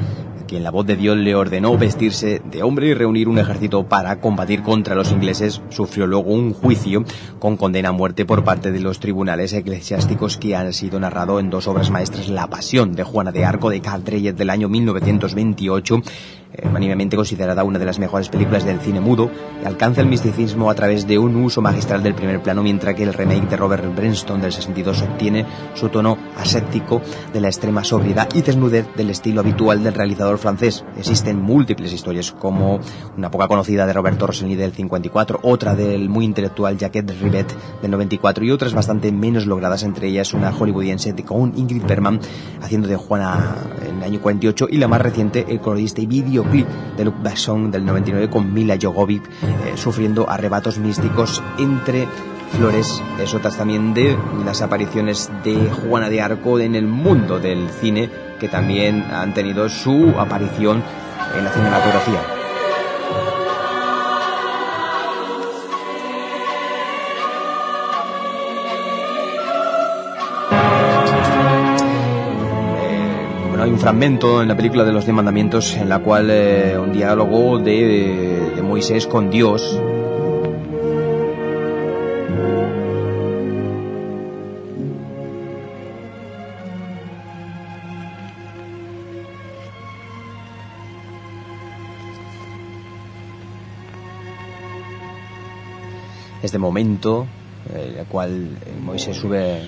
quien 0.48 0.64
la 0.64 0.70
voz 0.70 0.86
de 0.86 0.96
Dios 0.96 1.14
le 1.18 1.34
ordenó 1.34 1.76
vestirse 1.76 2.40
de 2.42 2.62
hombre 2.62 2.86
y 2.86 2.94
reunir 2.94 3.28
un 3.28 3.38
ejército 3.38 3.86
para 3.86 4.18
combatir 4.18 4.62
contra 4.62 4.94
los 4.94 5.12
ingleses, 5.12 5.60
sufrió 5.68 6.06
luego 6.06 6.30
un 6.30 6.54
juicio 6.54 7.04
con 7.38 7.58
condena 7.58 7.90
a 7.90 7.92
muerte 7.92 8.24
por 8.24 8.42
parte 8.42 8.72
de 8.72 8.80
los 8.80 8.98
tribunales 8.98 9.52
eclesiásticos 9.52 10.38
que 10.38 10.56
han 10.56 10.72
sido 10.72 10.98
narrado 10.98 11.38
en 11.38 11.50
dos 11.50 11.68
obras 11.68 11.90
maestras, 11.90 12.30
La 12.30 12.48
Pasión 12.48 12.94
de 12.94 13.04
Juana 13.04 13.30
de 13.30 13.44
Arco 13.44 13.68
de 13.68 13.82
Carl 13.82 14.04
del 14.04 14.50
año 14.50 14.70
1928 14.70 16.00
eh, 16.56 17.16
considerada 17.16 17.64
una 17.64 17.78
de 17.78 17.84
las 17.84 17.98
mejores 17.98 18.28
películas 18.28 18.64
del 18.64 18.80
cine 18.80 19.00
mudo, 19.00 19.30
alcanza 19.64 20.00
el 20.00 20.06
misticismo 20.06 20.70
a 20.70 20.74
través 20.74 21.06
de 21.06 21.18
un 21.18 21.36
uso 21.36 21.60
magistral 21.62 22.02
del 22.02 22.14
primer 22.14 22.42
plano, 22.42 22.62
mientras 22.62 22.94
que 22.94 23.02
el 23.02 23.14
remake 23.14 23.48
de 23.48 23.56
Robert 23.56 23.94
Brenston 23.94 24.40
del 24.40 24.52
62 24.52 25.02
obtiene 25.02 25.46
su 25.74 25.88
tono 25.88 26.18
aséptico 26.36 27.00
de 27.32 27.40
la 27.40 27.48
extrema 27.48 27.84
sobriedad 27.84 28.28
y 28.34 28.42
desnudez 28.42 28.86
del 28.96 29.10
estilo 29.10 29.40
habitual 29.40 29.82
del 29.82 29.94
realizador 29.94 30.38
francés. 30.38 30.84
Existen 30.98 31.40
múltiples 31.40 31.92
historias, 31.92 32.32
como 32.32 32.80
una 33.16 33.30
poca 33.30 33.48
conocida 33.48 33.86
de 33.86 33.92
Roberto 33.92 34.26
Rossellini 34.26 34.56
del 34.56 34.72
54, 34.72 35.40
otra 35.42 35.74
del 35.74 36.08
muy 36.08 36.24
intelectual 36.24 36.76
Jacques 36.78 37.20
Rivet 37.20 37.52
del 37.80 37.90
94 37.90 38.44
y 38.44 38.50
otras 38.50 38.74
bastante 38.74 39.12
menos 39.12 39.46
logradas, 39.46 39.82
entre 39.82 40.08
ellas 40.08 40.34
una 40.34 40.52
hollywoodiense 40.52 41.14
con 41.24 41.56
Ingrid 41.56 41.84
Bergman 41.84 42.20
haciendo 42.62 42.88
de 42.88 42.96
Juana 42.96 43.56
en 43.86 43.98
el 43.98 44.02
año 44.02 44.20
48 44.20 44.68
y 44.70 44.78
la 44.78 44.88
más 44.88 45.00
reciente, 45.00 45.46
el 45.48 45.60
colorista 45.60 46.00
y 46.00 46.06
vídeo 46.06 46.44
de 46.50 47.04
Luc 47.04 47.22
Besson 47.22 47.70
del 47.70 47.84
99 47.84 48.30
con 48.30 48.52
Mila 48.52 48.76
Jogovic 48.80 49.24
eh, 49.24 49.72
sufriendo 49.76 50.28
arrebatos 50.30 50.78
místicos 50.78 51.42
entre 51.58 52.06
flores, 52.52 53.02
es 53.20 53.34
otras 53.34 53.56
también 53.56 53.92
de 53.92 54.16
las 54.44 54.62
apariciones 54.62 55.30
de 55.44 55.70
Juana 55.70 56.08
de 56.08 56.20
Arco 56.20 56.60
en 56.60 56.74
el 56.74 56.86
mundo 56.86 57.38
del 57.38 57.68
cine 57.68 58.08
que 58.38 58.48
también 58.48 59.04
han 59.10 59.34
tenido 59.34 59.68
su 59.68 60.14
aparición 60.18 60.82
en 61.36 61.44
la 61.44 61.50
cinematografía. 61.50 62.35
Hay 73.66 73.72
un 73.72 73.80
fragmento 73.80 74.42
en 74.42 74.46
la 74.46 74.56
película 74.56 74.84
de 74.84 74.92
los 74.92 75.06
Diez 75.06 75.14
Mandamientos 75.16 75.76
en 75.76 75.88
la 75.88 75.98
cual 75.98 76.30
eh, 76.30 76.78
un 76.78 76.92
diálogo 76.92 77.58
de, 77.58 78.52
de 78.54 78.62
Moisés 78.62 79.08
con 79.08 79.28
Dios. 79.28 79.80
Este 96.40 96.58
momento 96.58 97.26
en 97.74 97.98
el 97.98 98.06
cual 98.06 98.30
eh, 98.64 98.74
Moisés 98.80 99.16
sube 99.16 99.60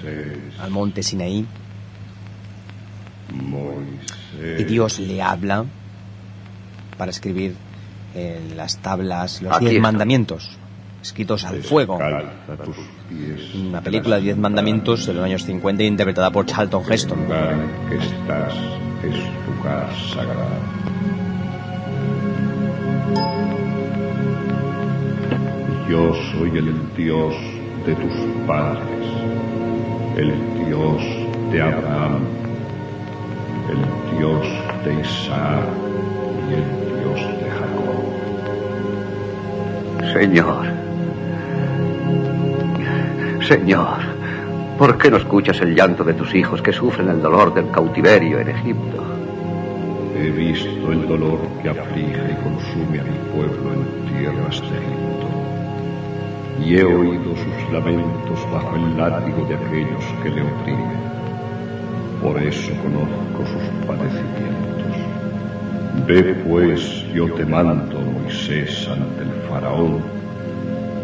al 0.61 0.71
monte 0.71 1.03
Sinaí 1.03 1.45
y 4.58 4.58
Dios 4.69 4.99
le 4.99 5.23
habla 5.23 5.65
para 6.97 7.11
escribir 7.11 7.57
en 8.15 8.57
las 8.57 8.79
tablas 8.79 9.43
los 9.43 9.59
diez 9.61 9.81
mandamientos 9.81 10.59
escritos 11.03 11.45
al 11.45 11.63
fuego. 11.63 11.99
Una 13.55 13.81
película 13.81 14.17
de 14.17 14.23
diez 14.23 14.37
mandamientos 14.37 15.07
de 15.07 15.15
los 15.15 15.25
años 15.25 15.45
50 15.45 15.83
interpretada 15.83 16.31
por 16.31 16.47
Charlton 16.47 16.83
Heston. 16.91 17.27
que 17.89 17.97
estás 17.97 18.55
es 19.03 19.15
tu 19.15 19.63
casa 19.63 20.15
sagrada. 20.15 20.59
Yo 25.89 26.15
soy 26.33 26.51
el 26.59 26.75
Dios 26.97 27.35
de 27.87 27.95
tus 27.95 28.13
padres, 28.47 29.07
el 30.17 30.67
Dios 30.67 31.03
de 31.51 31.63
Abraham, 31.63 32.21
el 33.71 34.08
Dios 34.19 34.47
de 34.85 34.95
Isaac 34.95 35.65
y 36.51 36.55
el 36.55 36.65
Dios 36.99 37.21
de 37.41 37.49
Jacob. 37.51 38.03
Señor, 40.13 40.67
Señor, 43.47 43.99
¿por 44.77 44.99
qué 44.99 45.11
no 45.13 45.19
escuchas 45.19 45.61
el 45.61 45.77
llanto 45.77 46.03
de 46.03 46.15
tus 46.15 46.35
hijos 46.35 46.61
que 46.61 46.73
sufren 46.73 47.09
el 47.09 47.23
dolor 47.23 47.55
del 47.55 47.71
cautiverio 47.71 48.41
en 48.41 48.49
Egipto? 48.49 49.05
He 50.17 50.31
visto 50.31 50.91
el 50.91 51.07
dolor 51.07 51.39
que 51.63 51.69
aflige 51.69 52.33
y 52.33 52.35
consume 52.43 52.99
a 52.99 53.05
mi 53.05 53.19
pueblo 53.33 53.73
en 53.73 53.85
tierras 54.19 54.61
de 54.63 54.79
Egipto. 54.79 55.29
Y 56.65 56.77
he 56.77 56.85
oído 56.85 57.37
sus 57.37 57.73
lamentos 57.73 58.53
bajo 58.53 58.75
el 58.75 58.97
látigo 58.97 59.47
de 59.47 59.55
aquellos 59.55 60.05
que 60.25 60.31
le 60.31 60.43
oprimen. 60.43 61.18
Por 62.23 62.43
eso 62.43 62.73
conozco 62.83 63.47
sus 63.47 63.87
padecimientos. 63.87 64.79
Ve 66.07 66.35
pues, 66.49 67.05
yo 67.15 67.33
te 67.33 67.45
mando, 67.45 68.01
Moisés, 68.01 68.89
ante 68.89 69.23
el 69.23 69.31
faraón, 69.49 70.03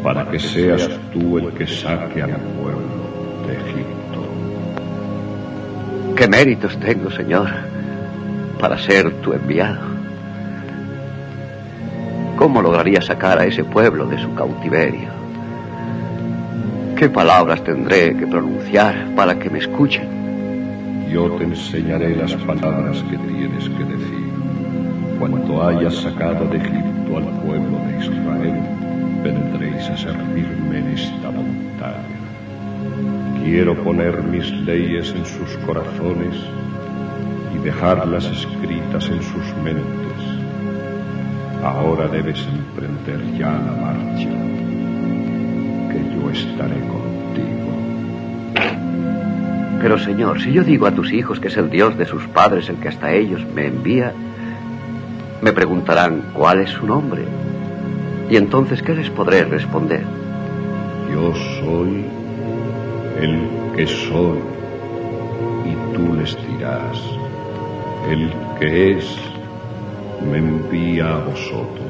para 0.02 0.28
que 0.28 0.38
seas 0.38 0.88
tú 1.12 1.38
el 1.38 1.52
que 1.52 1.66
saque 1.66 2.23
a 2.23 2.26
mi 2.26 2.35
pueblo 2.61 2.80
de 3.47 3.54
Egipto. 3.54 4.25
¿Qué 6.16 6.26
méritos 6.26 6.78
tengo, 6.78 7.11
Señor, 7.11 7.49
para 8.59 8.76
ser 8.78 9.12
tu 9.21 9.33
enviado? 9.33 9.94
¿Cómo 12.37 12.61
lograría 12.61 13.00
sacar 13.00 13.38
a 13.38 13.47
ese 13.47 13.62
pueblo 13.62 14.06
de 14.06 14.18
su 14.18 14.35
cautiverio? 14.35 15.11
¿Qué 16.97 17.09
palabras 17.09 17.62
tendré 17.62 18.16
que 18.16 18.26
pronunciar 18.26 19.14
para 19.14 19.38
que 19.38 19.50
me 19.50 19.61
escuchen? 19.61 20.13
Yo 21.11 21.30
te 21.37 21.44
enseñaré 21.44 22.16
las 22.16 22.34
palabras 22.34 23.02
que 23.11 23.16
tienes 23.18 23.68
que 23.68 23.84
decir. 23.84 24.25
cuando 25.18 25.66
haya 25.66 25.90
sacado 25.90 26.44
de 26.46 26.58
Egipto 26.58 27.16
al 27.16 27.40
pueblo 27.40 27.78
de 27.87 27.99
Israel, 27.99 28.61
vendréis 29.23 29.88
a 29.88 29.96
servirme 29.96 30.78
en 30.80 30.88
esta 30.88 31.30
montaña. 31.30 32.14
Quiero 33.42 33.75
poner 33.84 34.23
mis 34.23 34.50
leyes 34.50 35.14
en 35.16 35.25
sus 35.25 35.56
corazones 35.66 36.34
y 37.54 37.58
dejarlas 37.58 38.25
escritas 38.26 39.08
en 39.08 39.23
sus 39.23 39.54
mentes. 39.62 40.20
Ahora 41.62 42.08
debes 42.08 42.46
emprender 42.46 43.38
ya 43.38 43.52
la 43.52 43.73
marcha, 43.80 44.28
que 45.90 46.00
yo 46.14 46.30
estaré 46.30 46.80
contigo. 46.88 47.73
Pero 49.84 49.98
Señor, 49.98 50.40
si 50.40 50.50
yo 50.50 50.64
digo 50.64 50.86
a 50.86 50.92
tus 50.92 51.12
hijos 51.12 51.38
que 51.38 51.48
es 51.48 51.58
el 51.58 51.68
Dios 51.68 51.98
de 51.98 52.06
sus 52.06 52.26
padres 52.28 52.70
el 52.70 52.76
que 52.76 52.88
hasta 52.88 53.12
ellos 53.12 53.44
me 53.54 53.66
envía, 53.66 54.14
me 55.42 55.52
preguntarán 55.52 56.30
cuál 56.32 56.60
es 56.60 56.70
su 56.70 56.86
nombre. 56.86 57.26
Y 58.30 58.36
entonces, 58.36 58.82
¿qué 58.82 58.94
les 58.94 59.10
podré 59.10 59.44
responder? 59.44 60.02
Yo 61.12 61.34
soy 61.34 62.02
el 63.20 63.46
que 63.76 63.86
soy, 63.86 64.38
y 65.66 65.94
tú 65.94 66.14
les 66.14 66.34
dirás, 66.48 66.98
el 68.08 68.32
que 68.58 68.92
es, 68.92 69.18
me 70.32 70.38
envía 70.38 71.16
a 71.16 71.18
vosotros. 71.18 71.83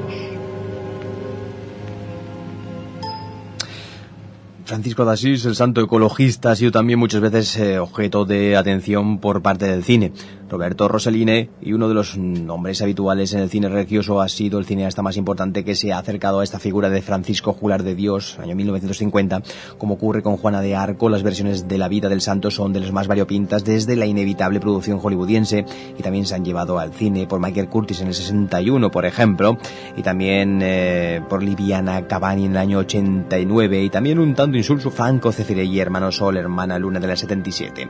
Francisco 4.64 5.04
de 5.04 5.12
Asís, 5.12 5.44
el 5.44 5.54
santo 5.54 5.82
ecologista, 5.82 6.52
ha 6.52 6.56
sido 6.56 6.72
también 6.72 6.98
muchas 6.98 7.20
veces 7.20 7.56
eh, 7.58 7.78
objeto 7.78 8.24
de 8.24 8.56
atención 8.56 9.18
por 9.18 9.42
parte 9.42 9.66
del 9.66 9.84
cine. 9.84 10.12
Roberto 10.54 10.86
Rossellini, 10.86 11.48
y 11.60 11.72
uno 11.72 11.88
de 11.88 11.94
los 11.94 12.16
nombres 12.16 12.80
habituales 12.80 13.32
en 13.32 13.40
el 13.40 13.50
cine 13.50 13.68
religioso, 13.68 14.20
ha 14.20 14.28
sido 14.28 14.60
el 14.60 14.66
cineasta 14.66 15.02
más 15.02 15.16
importante 15.16 15.64
que 15.64 15.74
se 15.74 15.92
ha 15.92 15.98
acercado 15.98 16.38
a 16.38 16.44
esta 16.44 16.60
figura 16.60 16.90
de 16.90 17.02
Francisco 17.02 17.52
Jular 17.52 17.82
de 17.82 17.96
Dios, 17.96 18.38
año 18.38 18.54
1950. 18.54 19.42
Como 19.78 19.94
ocurre 19.94 20.22
con 20.22 20.36
Juana 20.36 20.60
de 20.60 20.76
Arco, 20.76 21.08
las 21.08 21.24
versiones 21.24 21.66
de 21.66 21.76
la 21.76 21.88
vida 21.88 22.08
del 22.08 22.20
santo 22.20 22.52
son 22.52 22.72
de 22.72 22.78
las 22.78 22.92
más 22.92 23.08
variopintas 23.08 23.64
desde 23.64 23.96
la 23.96 24.06
inevitable 24.06 24.60
producción 24.60 25.00
hollywoodiense 25.00 25.64
y 25.98 26.02
también 26.02 26.24
se 26.24 26.36
han 26.36 26.44
llevado 26.44 26.78
al 26.78 26.92
cine 26.92 27.26
por 27.26 27.40
Michael 27.40 27.68
Curtis 27.68 28.00
en 28.00 28.06
el 28.06 28.14
61, 28.14 28.92
por 28.92 29.06
ejemplo, 29.06 29.58
y 29.96 30.02
también 30.02 30.60
eh, 30.62 31.20
por 31.28 31.42
Liviana 31.42 32.06
Cavani 32.06 32.44
en 32.44 32.52
el 32.52 32.58
año 32.58 32.78
89 32.78 33.82
y 33.82 33.90
también 33.90 34.20
un 34.20 34.36
tanto 34.36 34.56
insulso 34.56 34.92
Franco 34.92 35.32
Cefirelli, 35.32 35.80
hermano 35.80 36.12
Sol, 36.12 36.36
hermana 36.36 36.78
Luna 36.78 37.00
de 37.00 37.08
la 37.08 37.16
77. 37.16 37.88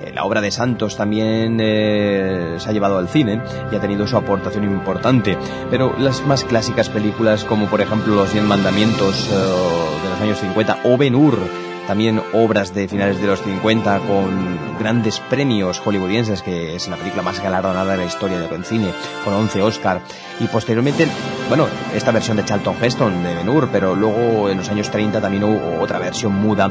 Eh, 0.00 0.12
la 0.14 0.24
obra 0.24 0.40
de 0.40 0.50
Santos 0.50 0.96
también 0.96 1.58
eh, 1.60 2.56
se 2.58 2.68
ha 2.68 2.72
llevado 2.72 2.98
al 2.98 3.08
cine 3.08 3.40
y 3.72 3.76
ha 3.76 3.80
tenido 3.80 4.06
su 4.06 4.16
aportación 4.16 4.64
importante, 4.64 5.36
pero 5.70 5.94
las 5.98 6.24
más 6.26 6.44
clásicas 6.44 6.88
películas 6.88 7.44
como 7.44 7.66
por 7.66 7.80
ejemplo 7.80 8.14
Los 8.14 8.32
Diez 8.32 8.44
Mandamientos 8.44 9.28
eh, 9.28 9.34
de 9.34 10.10
los 10.10 10.20
años 10.20 10.38
50 10.38 10.80
o 10.84 10.96
Ben 10.96 11.14
Hur, 11.14 11.38
también 11.88 12.20
obras 12.34 12.74
de 12.74 12.86
finales 12.86 13.20
de 13.20 13.26
los 13.26 13.40
50 13.40 14.00
con 14.00 14.78
grandes 14.78 15.20
premios 15.20 15.80
hollywoodienses, 15.80 16.42
que 16.42 16.76
es 16.76 16.86
la 16.86 16.96
película 16.96 17.22
más 17.22 17.42
galardonada 17.42 17.92
de 17.92 17.96
la 17.96 18.04
historia 18.04 18.38
del 18.38 18.64
cine, 18.66 18.90
con 19.24 19.32
11 19.32 19.62
Oscar. 19.62 20.02
Y 20.38 20.48
posteriormente, 20.48 21.08
bueno, 21.48 21.66
esta 21.94 22.10
versión 22.10 22.36
de 22.36 22.44
Charlton 22.44 22.76
Heston 22.80 23.22
de 23.22 23.34
Ben 23.34 23.48
Hur, 23.48 23.70
pero 23.72 23.96
luego 23.96 24.50
en 24.50 24.58
los 24.58 24.68
años 24.68 24.90
30 24.90 25.18
también 25.22 25.44
hubo 25.44 25.80
otra 25.80 25.98
versión 25.98 26.34
muda 26.34 26.70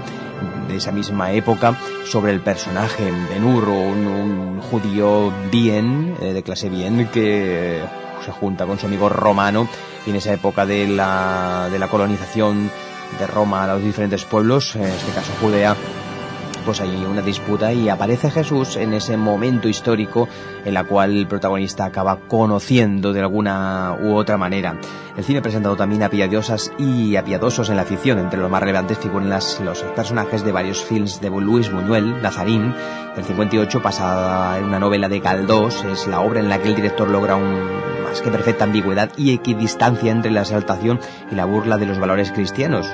de 0.67 0.77
esa 0.77 0.91
misma 0.91 1.31
época 1.31 1.77
sobre 2.05 2.31
el 2.31 2.41
personaje 2.41 3.11
Ben 3.29 3.43
Hur, 3.43 3.69
un, 3.69 4.07
un 4.07 4.61
judío 4.61 5.31
bien, 5.51 6.15
eh, 6.21 6.33
de 6.33 6.43
clase 6.43 6.69
bien, 6.69 7.07
que 7.07 7.81
se 8.25 8.31
junta 8.31 8.65
con 8.65 8.79
su 8.79 8.85
amigo 8.85 9.09
romano 9.09 9.67
y 10.05 10.09
en 10.09 10.15
esa 10.17 10.33
época 10.33 10.65
de 10.65 10.87
la, 10.87 11.69
de 11.71 11.79
la 11.79 11.87
colonización 11.87 12.69
de 13.19 13.27
Roma 13.27 13.63
a 13.63 13.67
los 13.67 13.83
diferentes 13.83 14.25
pueblos, 14.25 14.75
en 14.75 14.83
este 14.83 15.11
caso 15.13 15.31
Judea, 15.41 15.75
pues 16.67 16.81
hay 16.81 17.05
una 17.05 17.21
disputa 17.21 17.71
y 17.71 17.87
aparece 17.87 18.29
Jesús 18.29 18.75
en 18.75 18.91
ese 18.91 19.15
momento 19.15 19.69
histórico 19.69 20.27
en 20.65 20.73
la 20.73 20.83
cual 20.83 21.15
el 21.15 21.25
protagonista 21.25 21.85
acaba 21.85 22.19
conociendo 22.27 23.13
de 23.13 23.21
alguna 23.21 23.95
u 24.03 24.15
otra 24.15 24.35
manera. 24.35 24.77
El 25.15 25.23
cine 25.23 25.39
ha 25.39 25.41
presentado 25.41 25.77
también 25.77 26.03
a 26.03 26.09
piadosas 26.09 26.73
y 26.77 27.15
a 27.15 27.23
piadosos 27.23 27.69
en 27.69 27.77
la 27.77 27.85
ficción. 27.85 28.19
Entre 28.19 28.37
los 28.37 28.51
más 28.51 28.59
relevantes 28.59 28.97
figuran 28.97 29.29
las, 29.29 29.61
los 29.61 29.81
personajes 29.95 30.43
de 30.43 30.51
varios 30.51 30.83
films 30.83 31.21
de 31.21 31.29
Luis 31.29 31.71
Buñuel, 31.71 32.21
Nazarín, 32.21 32.75
del 33.15 33.23
58, 33.23 33.79
basada 33.81 34.57
en 34.57 34.65
una 34.65 34.79
novela 34.79 35.07
de 35.07 35.21
Galdós. 35.21 35.85
Es 35.85 36.05
la 36.05 36.19
obra 36.19 36.41
en 36.41 36.49
la 36.49 36.61
que 36.61 36.67
el 36.67 36.75
director 36.75 37.07
logra 37.07 37.37
un 37.37 37.61
más 38.03 38.21
que 38.21 38.29
perfecta 38.29 38.65
ambigüedad 38.65 39.09
y 39.15 39.33
equidistancia 39.33 40.11
entre 40.11 40.31
la 40.31 40.41
exaltación 40.41 40.99
y 41.31 41.35
la 41.35 41.45
burla 41.45 41.77
de 41.77 41.85
los 41.85 41.97
valores 41.97 42.33
cristianos. 42.33 42.93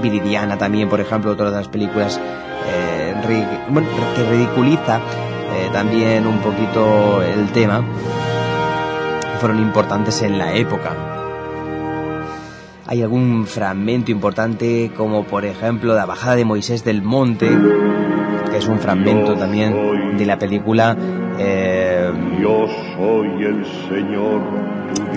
Viridiana 0.00 0.58
también, 0.58 0.88
por 0.88 1.00
ejemplo, 1.00 1.36
todas 1.36 1.52
las 1.52 1.68
películas 1.68 2.20
eh, 2.66 2.99
que 3.36 4.30
ridiculiza 4.30 4.98
eh, 4.98 5.68
también 5.72 6.26
un 6.26 6.38
poquito 6.38 7.22
el 7.22 7.48
tema, 7.52 7.82
fueron 9.40 9.58
importantes 9.60 10.22
en 10.22 10.38
la 10.38 10.54
época. 10.54 10.94
Hay 12.86 13.02
algún 13.02 13.46
fragmento 13.46 14.10
importante 14.10 14.90
como 14.96 15.24
por 15.24 15.44
ejemplo 15.44 15.94
la 15.94 16.06
bajada 16.06 16.36
de 16.36 16.44
Moisés 16.44 16.84
del 16.84 17.02
monte, 17.02 17.48
que 18.50 18.56
es 18.56 18.66
un 18.66 18.80
fragmento 18.80 19.34
también 19.34 20.16
de 20.18 20.26
la 20.26 20.38
película 20.38 20.96
eh, 21.38 22.12
Yo 22.40 22.66
soy 22.96 23.44
el 23.44 23.64
Señor. 23.88 24.40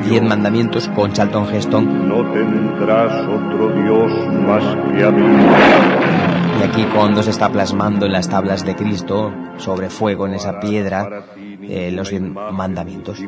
Diez 0.08 0.22
mandamientos 0.22 0.88
con 0.90 1.12
Charlton 1.14 1.54
Heston. 1.54 2.08
No 2.08 2.32
tendrás 2.32 3.28
otro 3.28 3.70
Dios 3.70 4.12
más 4.46 4.64
que 4.96 5.04
a 5.04 5.12
mí. 5.12 6.03
Y 6.64 6.66
aquí 6.66 6.86
cuando 6.96 7.22
se 7.22 7.32
está 7.32 7.50
plasmando 7.50 8.06
en 8.06 8.14
las 8.14 8.30
tablas 8.30 8.66
de 8.66 8.74
Cristo 8.74 9.34
sobre 9.58 9.90
fuego 9.90 10.28
en 10.28 10.36
esa 10.36 10.62
piedra 10.62 11.26
eh, 11.62 11.92
los 11.92 12.10
mandamientos. 12.14 13.20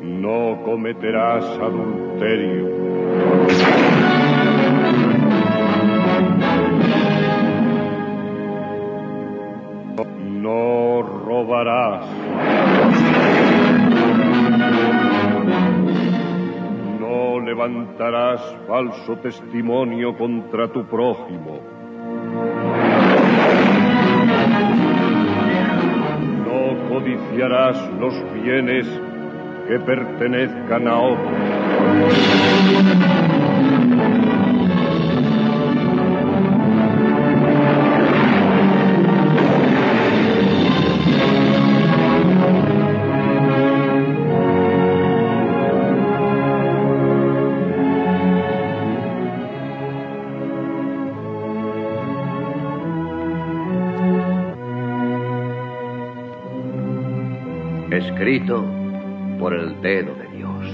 No 0.00 0.62
cometerás 0.64 1.44
adulterio. 1.44 2.66
No 10.40 11.02
robarás. 11.02 12.61
Levantarás 17.44 18.40
falso 18.66 19.16
testimonio 19.16 20.16
contra 20.16 20.68
tu 20.68 20.84
prójimo. 20.84 21.60
No 26.46 26.88
codiciarás 26.88 27.90
los 28.00 28.14
bienes 28.34 28.86
que 29.68 29.78
pertenezcan 29.80 30.88
a 30.88 31.00
otros. 31.00 31.32
Por 58.44 59.54
el 59.54 59.80
dedo 59.80 60.14
de 60.16 60.26
Dios. 60.36 60.66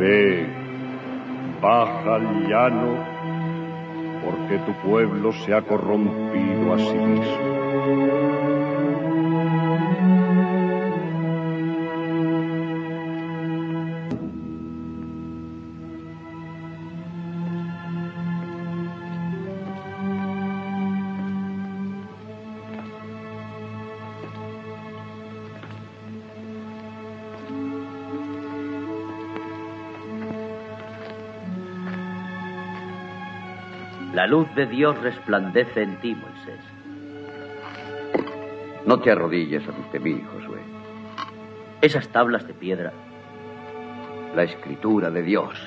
Ve, 0.00 0.46
baja 1.62 2.14
al 2.16 2.48
llano, 2.48 2.98
porque 4.24 4.58
tu 4.66 4.72
pueblo 4.88 5.32
se 5.32 5.54
ha 5.54 5.62
corrompido 5.62 6.74
a 6.74 6.78
sí 6.78 6.96
mismo. 6.96 8.57
Luz 34.28 34.46
de 34.54 34.66
Dios 34.66 34.96
resplandece 35.00 35.82
en 35.82 35.96
ti, 36.00 36.14
Moisés. 36.14 36.60
No 38.84 39.00
te 39.00 39.10
arrodilles 39.10 39.66
ante 39.68 39.98
mí, 39.98 40.22
Josué. 40.32 40.60
Esas 41.80 42.08
tablas 42.08 42.46
de 42.46 42.54
piedra, 42.54 42.92
la 44.34 44.44
escritura 44.44 45.10
de 45.10 45.22
Dios, 45.22 45.58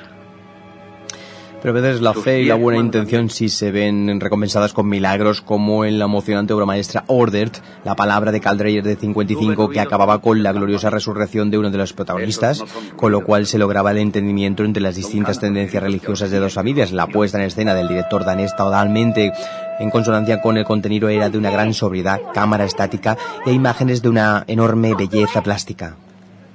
pero 1.62 1.78
a 1.78 1.82
veces 1.82 2.02
la 2.02 2.14
fe 2.14 2.42
y 2.42 2.46
la 2.46 2.56
buena 2.56 2.80
intención 2.80 3.30
sí 3.30 3.50
se 3.50 3.72
ven 3.72 4.20
recompensadas 4.20 4.74
con 4.74 4.90
milagros, 4.90 5.42
como 5.42 5.86
en 5.86 6.00
la 6.00 6.06
emocionante 6.06 6.54
obra 6.54 6.66
maestra 6.66 7.04
Ordered, 7.08 7.52
la 7.86 7.96
palabra 7.96 8.32
de 8.32 8.42
Caldreyer 8.42 8.84
de 8.84 8.96
55, 8.96 9.70
que 9.70 9.80
acababa 9.80 10.20
con 10.22 10.42
la 10.42 10.52
gloriosa 10.52 10.90
resurrección 10.90 11.52
de 11.52 11.58
uno 11.58 11.70
de 11.70 11.78
los 11.78 11.94
protagonistas, 11.94 12.64
con 12.96 13.12
lo 13.12 13.24
cual 13.24 13.46
se 13.46 13.58
lograba 13.58 13.92
el 13.92 14.00
entendimiento 14.00 14.64
entre 14.64 14.82
las 14.82 14.96
distintas 14.96 15.40
tendencias 15.40 15.84
religiosas 15.84 16.32
de 16.32 16.40
dos 16.40 16.54
familias. 16.54 16.92
La 16.92 17.08
puesta 17.08 17.38
en 17.38 17.46
escena 17.46 17.76
del 17.76 17.88
director 17.88 18.26
danés 18.26 18.56
totalmente 18.56 19.32
en 19.80 19.90
consonancia 19.90 20.42
con 20.42 20.58
el 20.58 20.66
contenido 20.66 21.10
era 21.10 21.30
de 21.30 21.38
una 21.38 21.52
gran 21.52 21.74
sobriedad, 21.74 22.22
cámara 22.34 22.66
estática 22.66 23.18
e 23.46 23.52
imágenes 23.52 24.02
de 24.02 24.10
una 24.10 24.44
enorme 24.48 24.96
belleza 24.96 25.42
plástica. 25.42 25.96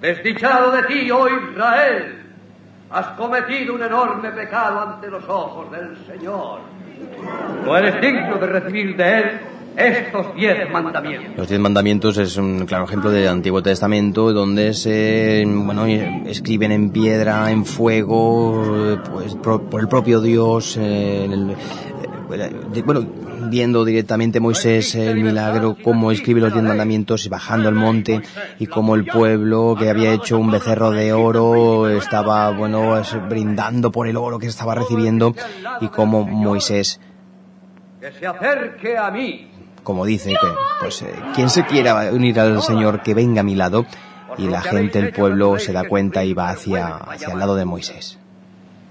Desdichado 0.00 0.72
de 0.72 0.82
ti, 0.84 1.10
oh 1.10 1.26
Israel, 1.26 2.25
Has 2.90 3.06
cometido 3.16 3.74
un 3.74 3.82
enorme 3.82 4.30
pecado 4.30 4.80
ante 4.80 5.08
los 5.08 5.24
ojos 5.28 5.70
del 5.72 5.96
Señor. 6.06 6.60
No 7.64 7.76
eres 7.76 8.00
digno 8.00 8.36
de 8.36 8.46
recibir 8.46 8.96
de 8.96 9.18
Él 9.18 9.40
estos 9.76 10.34
diez 10.34 10.70
mandamientos. 10.70 11.36
Los 11.36 11.48
diez 11.48 11.60
mandamientos 11.60 12.16
es 12.18 12.36
un 12.36 12.64
claro 12.64 12.84
ejemplo 12.84 13.10
del 13.10 13.28
Antiguo 13.28 13.62
Testamento 13.62 14.32
donde 14.32 14.72
se 14.72 15.44
bueno, 15.46 15.84
escriben 15.86 16.72
en 16.72 16.90
piedra, 16.90 17.50
en 17.50 17.66
fuego, 17.66 18.98
pues 19.12 19.34
por, 19.34 19.80
el 19.80 19.88
propio 19.88 20.20
Dios, 20.20 20.76
eh, 20.78 21.24
el, 21.24 21.54
bueno, 22.84 23.06
viendo 23.48 23.84
directamente 23.84 24.40
Moisés 24.40 24.94
el 24.94 25.20
milagro, 25.20 25.76
cómo 25.82 26.10
escribe 26.10 26.40
los 26.40 26.52
diez 26.52 26.64
mandamientos 26.64 27.26
y 27.26 27.28
bajando 27.28 27.68
al 27.68 27.74
monte 27.74 28.22
y 28.58 28.66
cómo 28.66 28.94
el 28.94 29.06
pueblo 29.06 29.76
que 29.78 29.90
había 29.90 30.12
hecho 30.12 30.38
un 30.38 30.50
becerro 30.50 30.90
de 30.90 31.12
oro 31.12 31.88
estaba, 31.88 32.50
bueno, 32.50 33.00
brindando 33.28 33.90
por 33.90 34.08
el 34.08 34.16
oro 34.16 34.38
que 34.38 34.46
estaba 34.46 34.74
recibiendo 34.74 35.34
y 35.80 35.88
cómo 35.88 36.24
Moisés 36.24 37.00
que 38.00 38.12
se 38.12 38.26
acerque 38.26 38.96
a 38.96 39.10
mí. 39.10 39.50
Como 39.82 40.04
dice 40.04 40.30
que, 40.30 40.48
pues, 40.80 41.02
eh, 41.02 41.14
quien 41.34 41.48
se 41.48 41.64
quiera 41.64 42.10
unir 42.12 42.38
al 42.40 42.62
Señor, 42.62 43.02
que 43.02 43.14
venga 43.14 43.40
a 43.40 43.44
mi 43.44 43.54
lado, 43.54 43.86
y 44.36 44.48
la 44.48 44.60
gente, 44.60 44.98
el 44.98 45.12
pueblo, 45.12 45.58
se 45.58 45.72
da 45.72 45.84
cuenta 45.84 46.24
y 46.24 46.34
va 46.34 46.50
hacia, 46.50 46.96
hacia 46.96 47.32
el 47.32 47.38
lado 47.38 47.54
de 47.54 47.64
Moisés. 47.64 48.18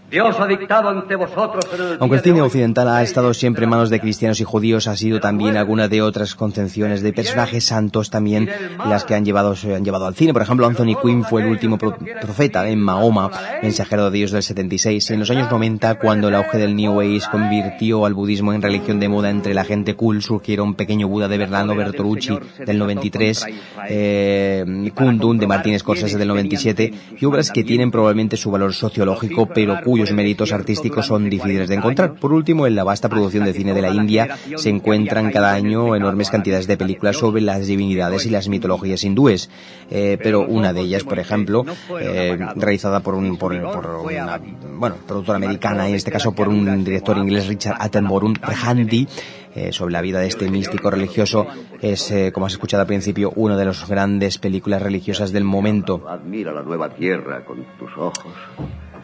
Dios 0.09 0.35
ha 0.39 0.45
dictado 0.45 0.89
ante 0.89 1.15
vosotros 1.15 1.65
Aunque 1.99 2.17
el 2.17 2.21
cine 2.21 2.41
occidental 2.41 2.87
ha 2.87 3.01
estado 3.01 3.33
siempre 3.33 3.63
en 3.63 3.71
manos 3.71 3.89
de 3.89 3.99
cristianos 3.99 4.39
y 4.39 4.43
judíos, 4.43 4.87
ha 4.87 4.95
sido 4.95 5.19
también 5.19 5.57
alguna 5.57 5.87
de 5.87 6.01
otras 6.01 6.35
concepciones 6.35 7.01
de 7.01 7.11
personajes 7.11 7.65
santos 7.65 8.09
también 8.09 8.49
las 8.85 9.03
que 9.03 9.15
han 9.15 9.25
llevado, 9.25 9.55
se 9.55 9.75
han 9.75 9.83
llevado 9.83 10.05
al 10.05 10.15
cine. 10.15 10.33
Por 10.33 10.41
ejemplo, 10.41 10.67
Anthony 10.67 10.95
Quinn 11.01 11.23
fue 11.23 11.41
el 11.41 11.47
último 11.47 11.77
profeta 11.77 12.67
en 12.69 12.79
Mahoma, 12.79 13.31
mensajero 13.61 14.09
de 14.09 14.17
Dios 14.17 14.31
del 14.31 14.43
76. 14.43 15.11
En 15.11 15.19
los 15.19 15.29
años 15.31 15.49
90, 15.49 15.95
cuando 15.95 16.27
el 16.27 16.35
auge 16.35 16.57
del 16.57 16.75
New 16.75 17.01
Age 17.01 17.27
convirtió 17.31 18.05
al 18.05 18.13
budismo 18.13 18.53
en 18.53 18.61
religión 18.61 18.99
de 18.99 19.09
moda 19.09 19.29
entre 19.29 19.53
la 19.53 19.63
gente 19.63 19.95
cool, 19.95 20.21
surgieron 20.21 20.75
Pequeño 20.75 21.07
Buda 21.07 21.27
de 21.27 21.37
Bernardo 21.37 21.75
Bertolucci 21.75 22.37
del 22.65 22.77
93, 22.77 23.45
eh, 23.89 24.91
Kundun 24.93 25.39
de 25.39 25.47
Martínez 25.47 25.81
Scorsese 25.81 26.17
del 26.17 26.27
97 26.27 26.93
y 27.19 27.25
obras 27.25 27.51
que 27.51 27.63
tienen 27.63 27.91
probablemente 27.91 28.37
su 28.37 28.51
valor 28.51 28.73
sociológico, 28.73 29.47
pero 29.47 29.79
cuyos 29.95 30.11
méritos 30.11 30.51
artísticos 30.51 31.05
son 31.05 31.29
difíciles 31.29 31.69
de 31.69 31.75
encontrar. 31.75 32.15
Por 32.15 32.33
último, 32.33 32.67
en 32.67 32.75
la 32.75 32.83
vasta 32.83 33.07
producción 33.07 33.45
de 33.45 33.53
cine 33.53 33.73
de 33.73 33.81
la 33.81 33.91
India 33.91 34.37
se 34.57 34.67
encuentran 34.67 35.31
cada 35.31 35.53
año 35.53 35.95
enormes 35.95 36.29
cantidades 36.29 36.67
de 36.67 36.75
películas 36.75 37.15
sobre 37.15 37.41
las 37.41 37.65
divinidades 37.65 38.25
y 38.25 38.29
las 38.29 38.49
mitologías 38.49 39.05
hindúes, 39.05 39.49
eh, 39.89 40.17
pero 40.21 40.41
una 40.41 40.73
de 40.73 40.81
ellas, 40.81 41.05
por 41.05 41.17
ejemplo, 41.17 41.63
eh, 42.01 42.37
realizada 42.57 42.99
por, 42.99 43.15
un, 43.15 43.37
por, 43.37 43.53
una 43.53 44.41
bueno, 44.77 44.97
productora 45.07 45.37
americana, 45.37 45.87
en 45.87 45.95
este 45.95 46.11
caso 46.11 46.33
por 46.33 46.49
un 46.49 46.83
director 46.83 47.17
inglés, 47.17 47.47
Richard 47.47 47.77
Attenborough, 47.79 48.37
Prehandi, 48.37 49.07
eh, 49.55 49.71
sobre 49.71 49.93
la 49.93 50.01
vida 50.01 50.19
de 50.19 50.27
este 50.27 50.49
místico 50.49 50.91
religioso 50.91 51.47
es, 51.81 52.13
como 52.33 52.47
has 52.47 52.51
escuchado 52.51 52.81
al 52.81 52.87
principio, 52.87 53.31
una 53.37 53.55
de 53.55 53.63
las 53.63 53.87
grandes 53.87 54.39
películas 54.39 54.81
religiosas 54.81 55.31
del 55.31 55.45
momento. 55.45 56.03
Admira 56.05 56.51
la 56.51 56.63
nueva 56.63 56.89
tierra 56.89 57.45
con 57.45 57.63
tus 57.79 57.91
ojos. 57.97 58.33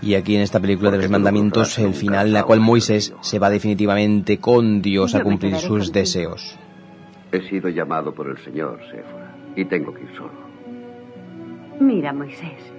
Y 0.01 0.15
aquí 0.15 0.35
en 0.35 0.41
esta 0.41 0.59
película 0.59 0.89
de 0.89 0.97
los 0.97 1.09
mandamientos, 1.09 1.77
el 1.77 1.93
final 1.93 2.27
en 2.27 2.33
la 2.33 2.43
cual 2.43 2.59
Moisés 2.59 3.13
se 3.21 3.37
va 3.37 3.51
definitivamente 3.51 4.39
con 4.39 4.81
Dios 4.81 5.13
a 5.13 5.21
cumplir 5.21 5.55
sus 5.57 5.91
deseos. 5.91 6.57
He 7.31 7.41
sido 7.47 7.69
llamado 7.69 8.13
por 8.13 8.27
el 8.27 8.37
Señor, 8.39 8.79
Séfora, 8.89 9.35
y 9.55 9.65
tengo 9.65 9.93
que 9.93 10.03
ir 10.03 10.15
solo. 10.15 10.31
Mira, 11.79 12.13
Moisés. 12.13 12.73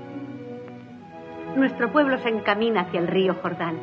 Nuestro 1.56 1.92
pueblo 1.92 2.18
se 2.18 2.28
encamina 2.28 2.82
hacia 2.82 2.98
el 2.98 3.06
río 3.06 3.36
Jordán. 3.40 3.76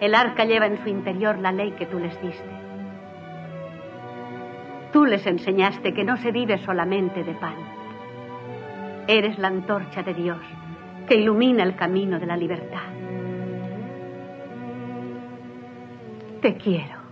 El 0.00 0.14
arca 0.14 0.44
lleva 0.44 0.66
en 0.66 0.82
su 0.82 0.88
interior 0.88 1.38
la 1.38 1.52
ley 1.52 1.72
que 1.72 1.86
tú 1.86 2.00
les 2.00 2.20
diste. 2.20 2.50
Tú 4.92 5.04
les 5.06 5.24
enseñaste 5.26 5.94
que 5.94 6.04
no 6.04 6.16
se 6.16 6.32
vive 6.32 6.58
solamente 6.58 7.22
de 7.22 7.34
pan. 7.34 7.54
Eres 9.06 9.38
la 9.38 9.48
antorcha 9.48 10.02
de 10.02 10.14
Dios 10.14 10.40
que 11.06 11.16
ilumina 11.16 11.62
el 11.62 11.76
camino 11.76 12.18
de 12.18 12.26
la 12.26 12.36
libertad. 12.36 12.92
Te 16.40 16.56
quiero. 16.56 17.02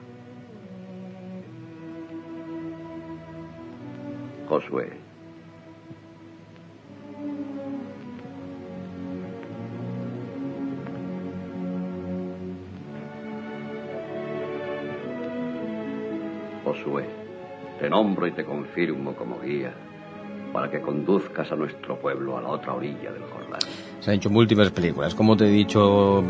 Josué. 4.49 4.91
Josué, 16.65 17.05
te 17.79 17.89
nombro 17.89 18.27
y 18.27 18.33
te 18.33 18.45
confirmo 18.45 19.15
como 19.15 19.41
guía 19.41 19.73
para 20.53 20.71
que 20.71 20.81
conduzcas 20.81 21.51
a 21.53 21.57
nuestro 21.57 21.97
pueblo 21.97 22.37
a 22.37 22.43
la 22.43 22.49
otra 22.49 22.75
orilla 22.75 23.13
del 23.13 23.23
Jordán. 23.23 23.61
Se 24.01 24.11
han 24.11 24.17
hecho 24.17 24.31
múltiples 24.31 24.71
películas, 24.71 25.15
como 25.15 25.37
te 25.37 25.45
he 25.45 25.51
dicho, 25.51 26.25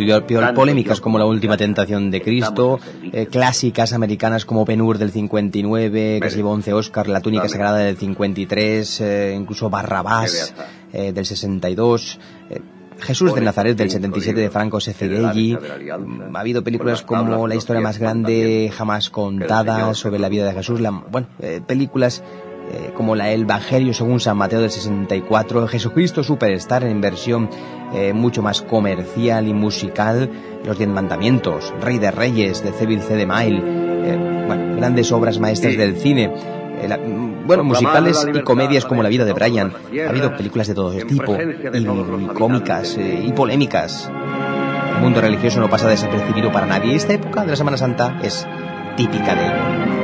polémicas 0.55 1.01
como 1.01 1.19
La 1.19 1.25
Última 1.25 1.57
Tentación 1.57 2.11
de 2.11 2.21
Cristo, 2.21 2.81
eh, 3.13 3.27
clásicas 3.27 3.93
americanas 3.93 4.45
como 4.45 4.65
Penur 4.65 4.99
del 4.99 5.13
59, 5.13 6.19
que 6.21 6.31
se 6.31 6.37
llevó 6.37 6.51
11 6.51 6.73
Oscar, 6.73 7.09
La 7.09 7.21
Túnica 7.21 7.49
Sagrada 7.49 7.79
del 7.79 7.97
53, 7.97 9.01
eh, 9.01 9.37
incluso 9.39 9.71
Barrabás 9.71 10.53
eh, 10.93 11.13
del 11.13 11.25
62. 11.25 12.19
Jesús 12.99 13.35
de 13.35 13.41
Nazaret 13.41 13.79
del 13.79 13.89
77 13.89 14.39
de 14.39 14.51
Franco 14.51 14.79
Sefirelli. 14.79 15.57
Ha 16.35 16.41
habido 16.41 16.63
películas 16.63 17.03
como 17.03 17.47
La 17.47 17.55
historia 17.55 17.81
más 17.81 17.99
grande 17.99 18.71
jamás 18.77 19.11
contada 19.11 19.95
sobre 19.95 20.19
la 20.19 20.29
vida 20.29 20.45
de 20.45 20.55
Jesús. 20.55 20.81
bueno, 21.11 21.29
películas 21.67 22.23
eh, 22.73 22.93
como 22.95 23.17
la 23.17 23.33
Evangelio 23.33 23.93
según 23.93 24.21
San 24.21 24.37
Mateo 24.37 24.61
del 24.61 24.71
64, 24.71 25.67
Jesucristo 25.67 26.23
Superstar 26.23 26.85
en 26.85 27.01
versión 27.01 27.51
eh, 27.93 28.13
mucho 28.13 28.43
más 28.43 28.63
comercial 28.63 29.49
y 29.49 29.55
musical, 29.55 30.31
Los 30.65 30.79
Diez 30.79 30.89
Mandamientos, 30.89 31.75
Rey 31.81 31.99
de 31.99 32.13
Reyes 32.13 32.63
de 32.63 32.71
Cevil 32.71 33.01
C. 33.03 33.17
de 33.17 33.27
Mile, 33.27 33.63
eh, 33.67 34.45
bueno, 34.47 34.77
grandes 34.77 35.11
obras 35.11 35.41
maestras 35.41 35.77
del 35.77 35.97
cine. 35.97 36.33
bueno, 37.45 37.65
musicales 37.65 38.25
y 38.33 38.41
comedias 38.43 38.85
como 38.85 39.03
La 39.03 39.09
vida 39.09 39.25
de 39.25 39.33
Brian. 39.33 39.73
Ha 40.07 40.09
habido 40.09 40.37
películas 40.37 40.69
de 40.69 40.75
todo 40.75 40.93
tipo, 40.93 41.37
y, 41.75 41.85
cómicas, 42.35 42.97
y 42.99 43.33
polémicas. 43.33 44.09
El 44.95 45.03
mundo 45.03 45.21
religioso 45.21 45.59
no 45.59 45.69
pasa 45.69 45.89
desapercibido 45.89 46.53
para 46.53 46.67
nadie. 46.67 46.95
Esta 46.95 47.15
época 47.15 47.43
de 47.43 47.49
la 47.49 47.57
Semana 47.57 47.77
Santa 47.77 48.21
es 48.23 48.47
típica 48.97 49.35
de 49.35 49.47
ello. 49.47 50.00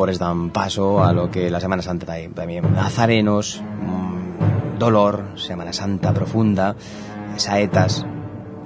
Tambores 0.00 0.18
dan 0.18 0.48
paso 0.48 1.04
a 1.04 1.12
lo 1.12 1.30
que 1.30 1.50
la 1.50 1.60
Semana 1.60 1.82
Santa 1.82 2.06
también. 2.34 2.72
Nazarenos, 2.72 3.60
mm, 3.60 4.78
dolor, 4.78 5.32
Semana 5.36 5.74
Santa 5.74 6.14
profunda, 6.14 6.74
saetas, 7.36 8.06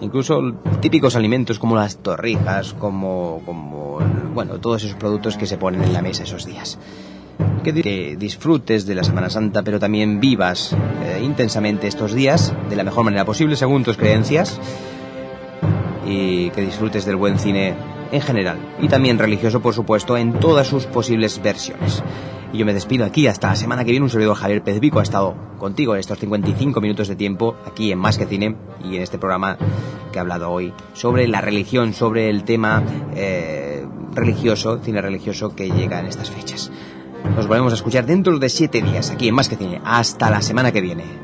incluso 0.01 0.41
típicos 0.81 1.17
alimentos 1.17 1.59
como 1.59 1.75
las 1.75 1.97
torrijas, 1.97 2.73
como, 2.75 3.43
como, 3.45 3.99
bueno, 4.33 4.61
todos 4.61 4.85
esos 4.85 4.97
productos 4.97 5.37
que 5.37 5.47
se 5.47 5.59
ponen 5.59 5.83
en 5.83 5.93
la 5.93 6.03
mesa 6.03 6.23
esos 6.23 6.47
días. 6.47 6.79
Que, 7.65 8.17
disfrutes 8.17 8.87
de 8.87 8.95
la 8.95 9.03
Semana 9.03 9.29
Santa, 9.29 9.65
pero 9.65 9.81
también 9.81 10.21
vivas 10.21 10.77
eh, 11.03 11.21
intensamente 11.21 11.89
estos 11.89 12.15
días 12.15 12.55
de 12.71 12.77
la 12.77 12.85
mejor 12.85 13.03
manera 13.03 13.25
posible 13.25 13.57
según 13.57 13.83
tus 13.83 13.97
creencias 13.97 14.61
y 16.07 16.51
que 16.51 16.61
disfrutes 16.61 17.05
del 17.05 17.17
buen 17.17 17.41
cine 17.41 17.75
en 18.15 18.21
general 18.21 18.59
y 18.81 18.89
también 18.89 19.19
religioso 19.19 19.61
por 19.61 19.75
supuesto 19.75 20.17
en 20.17 20.35
todas 20.35 20.69
sus 20.69 20.87
posibles 20.87 21.43
versiones. 21.43 22.03
Y 22.53 22.59
yo 22.59 22.67
me 22.67 22.73
despido 22.73 23.05
aquí 23.05 23.27
hasta 23.27 23.49
la 23.49 23.57
semana 23.57 23.85
que 23.85 23.91
viene. 23.91 24.05
Un 24.05 24.11
servidor 24.11 24.37
Javier 24.37 24.63
Pezbico 24.63 25.01
ha 25.01 25.03
estado 25.03 25.35
contigo 25.59 25.95
en 25.95 26.01
estos 26.01 26.21
55 26.21 26.81
minutos 26.81 27.09
de 27.09 27.17
tiempo 27.17 27.57
aquí 27.67 27.91
en 27.91 27.99
Más 27.99 28.17
que 28.17 28.27
Cine 28.27 28.57
y 28.85 28.95
en 28.95 29.03
este 29.03 29.19
programa 29.19 29.59
que 30.13 30.19
he 30.19 30.21
hablado 30.21 30.53
hoy 30.53 30.73
sobre 30.93 31.27
la 31.27 31.41
religión, 31.41 31.93
sobre 31.93 32.31
el 32.31 32.45
tema 32.45 32.85
eh, 33.17 33.85
religioso, 34.13 34.79
cine 34.79 35.03
religioso 35.03 35.57
que 35.57 35.69
llega 35.69 35.99
en 35.99 36.07
estas 36.07 36.31
fechas. 36.31 36.71
Nos 37.35 37.49
volvemos 37.49 37.73
a 37.73 37.77
escuchar 37.77 38.07
dentro 38.07 38.39
de 38.39 38.49
siete 38.49 38.81
días 38.83 39.11
aquí 39.11 39.27
en 39.27 39.35
Más 39.35 39.49
que 39.49 39.57
Cine. 39.57 39.81
Hasta 39.85 40.31
la 40.31 40.41
semana 40.41 40.71
que 40.71 40.81
viene. 40.81 41.24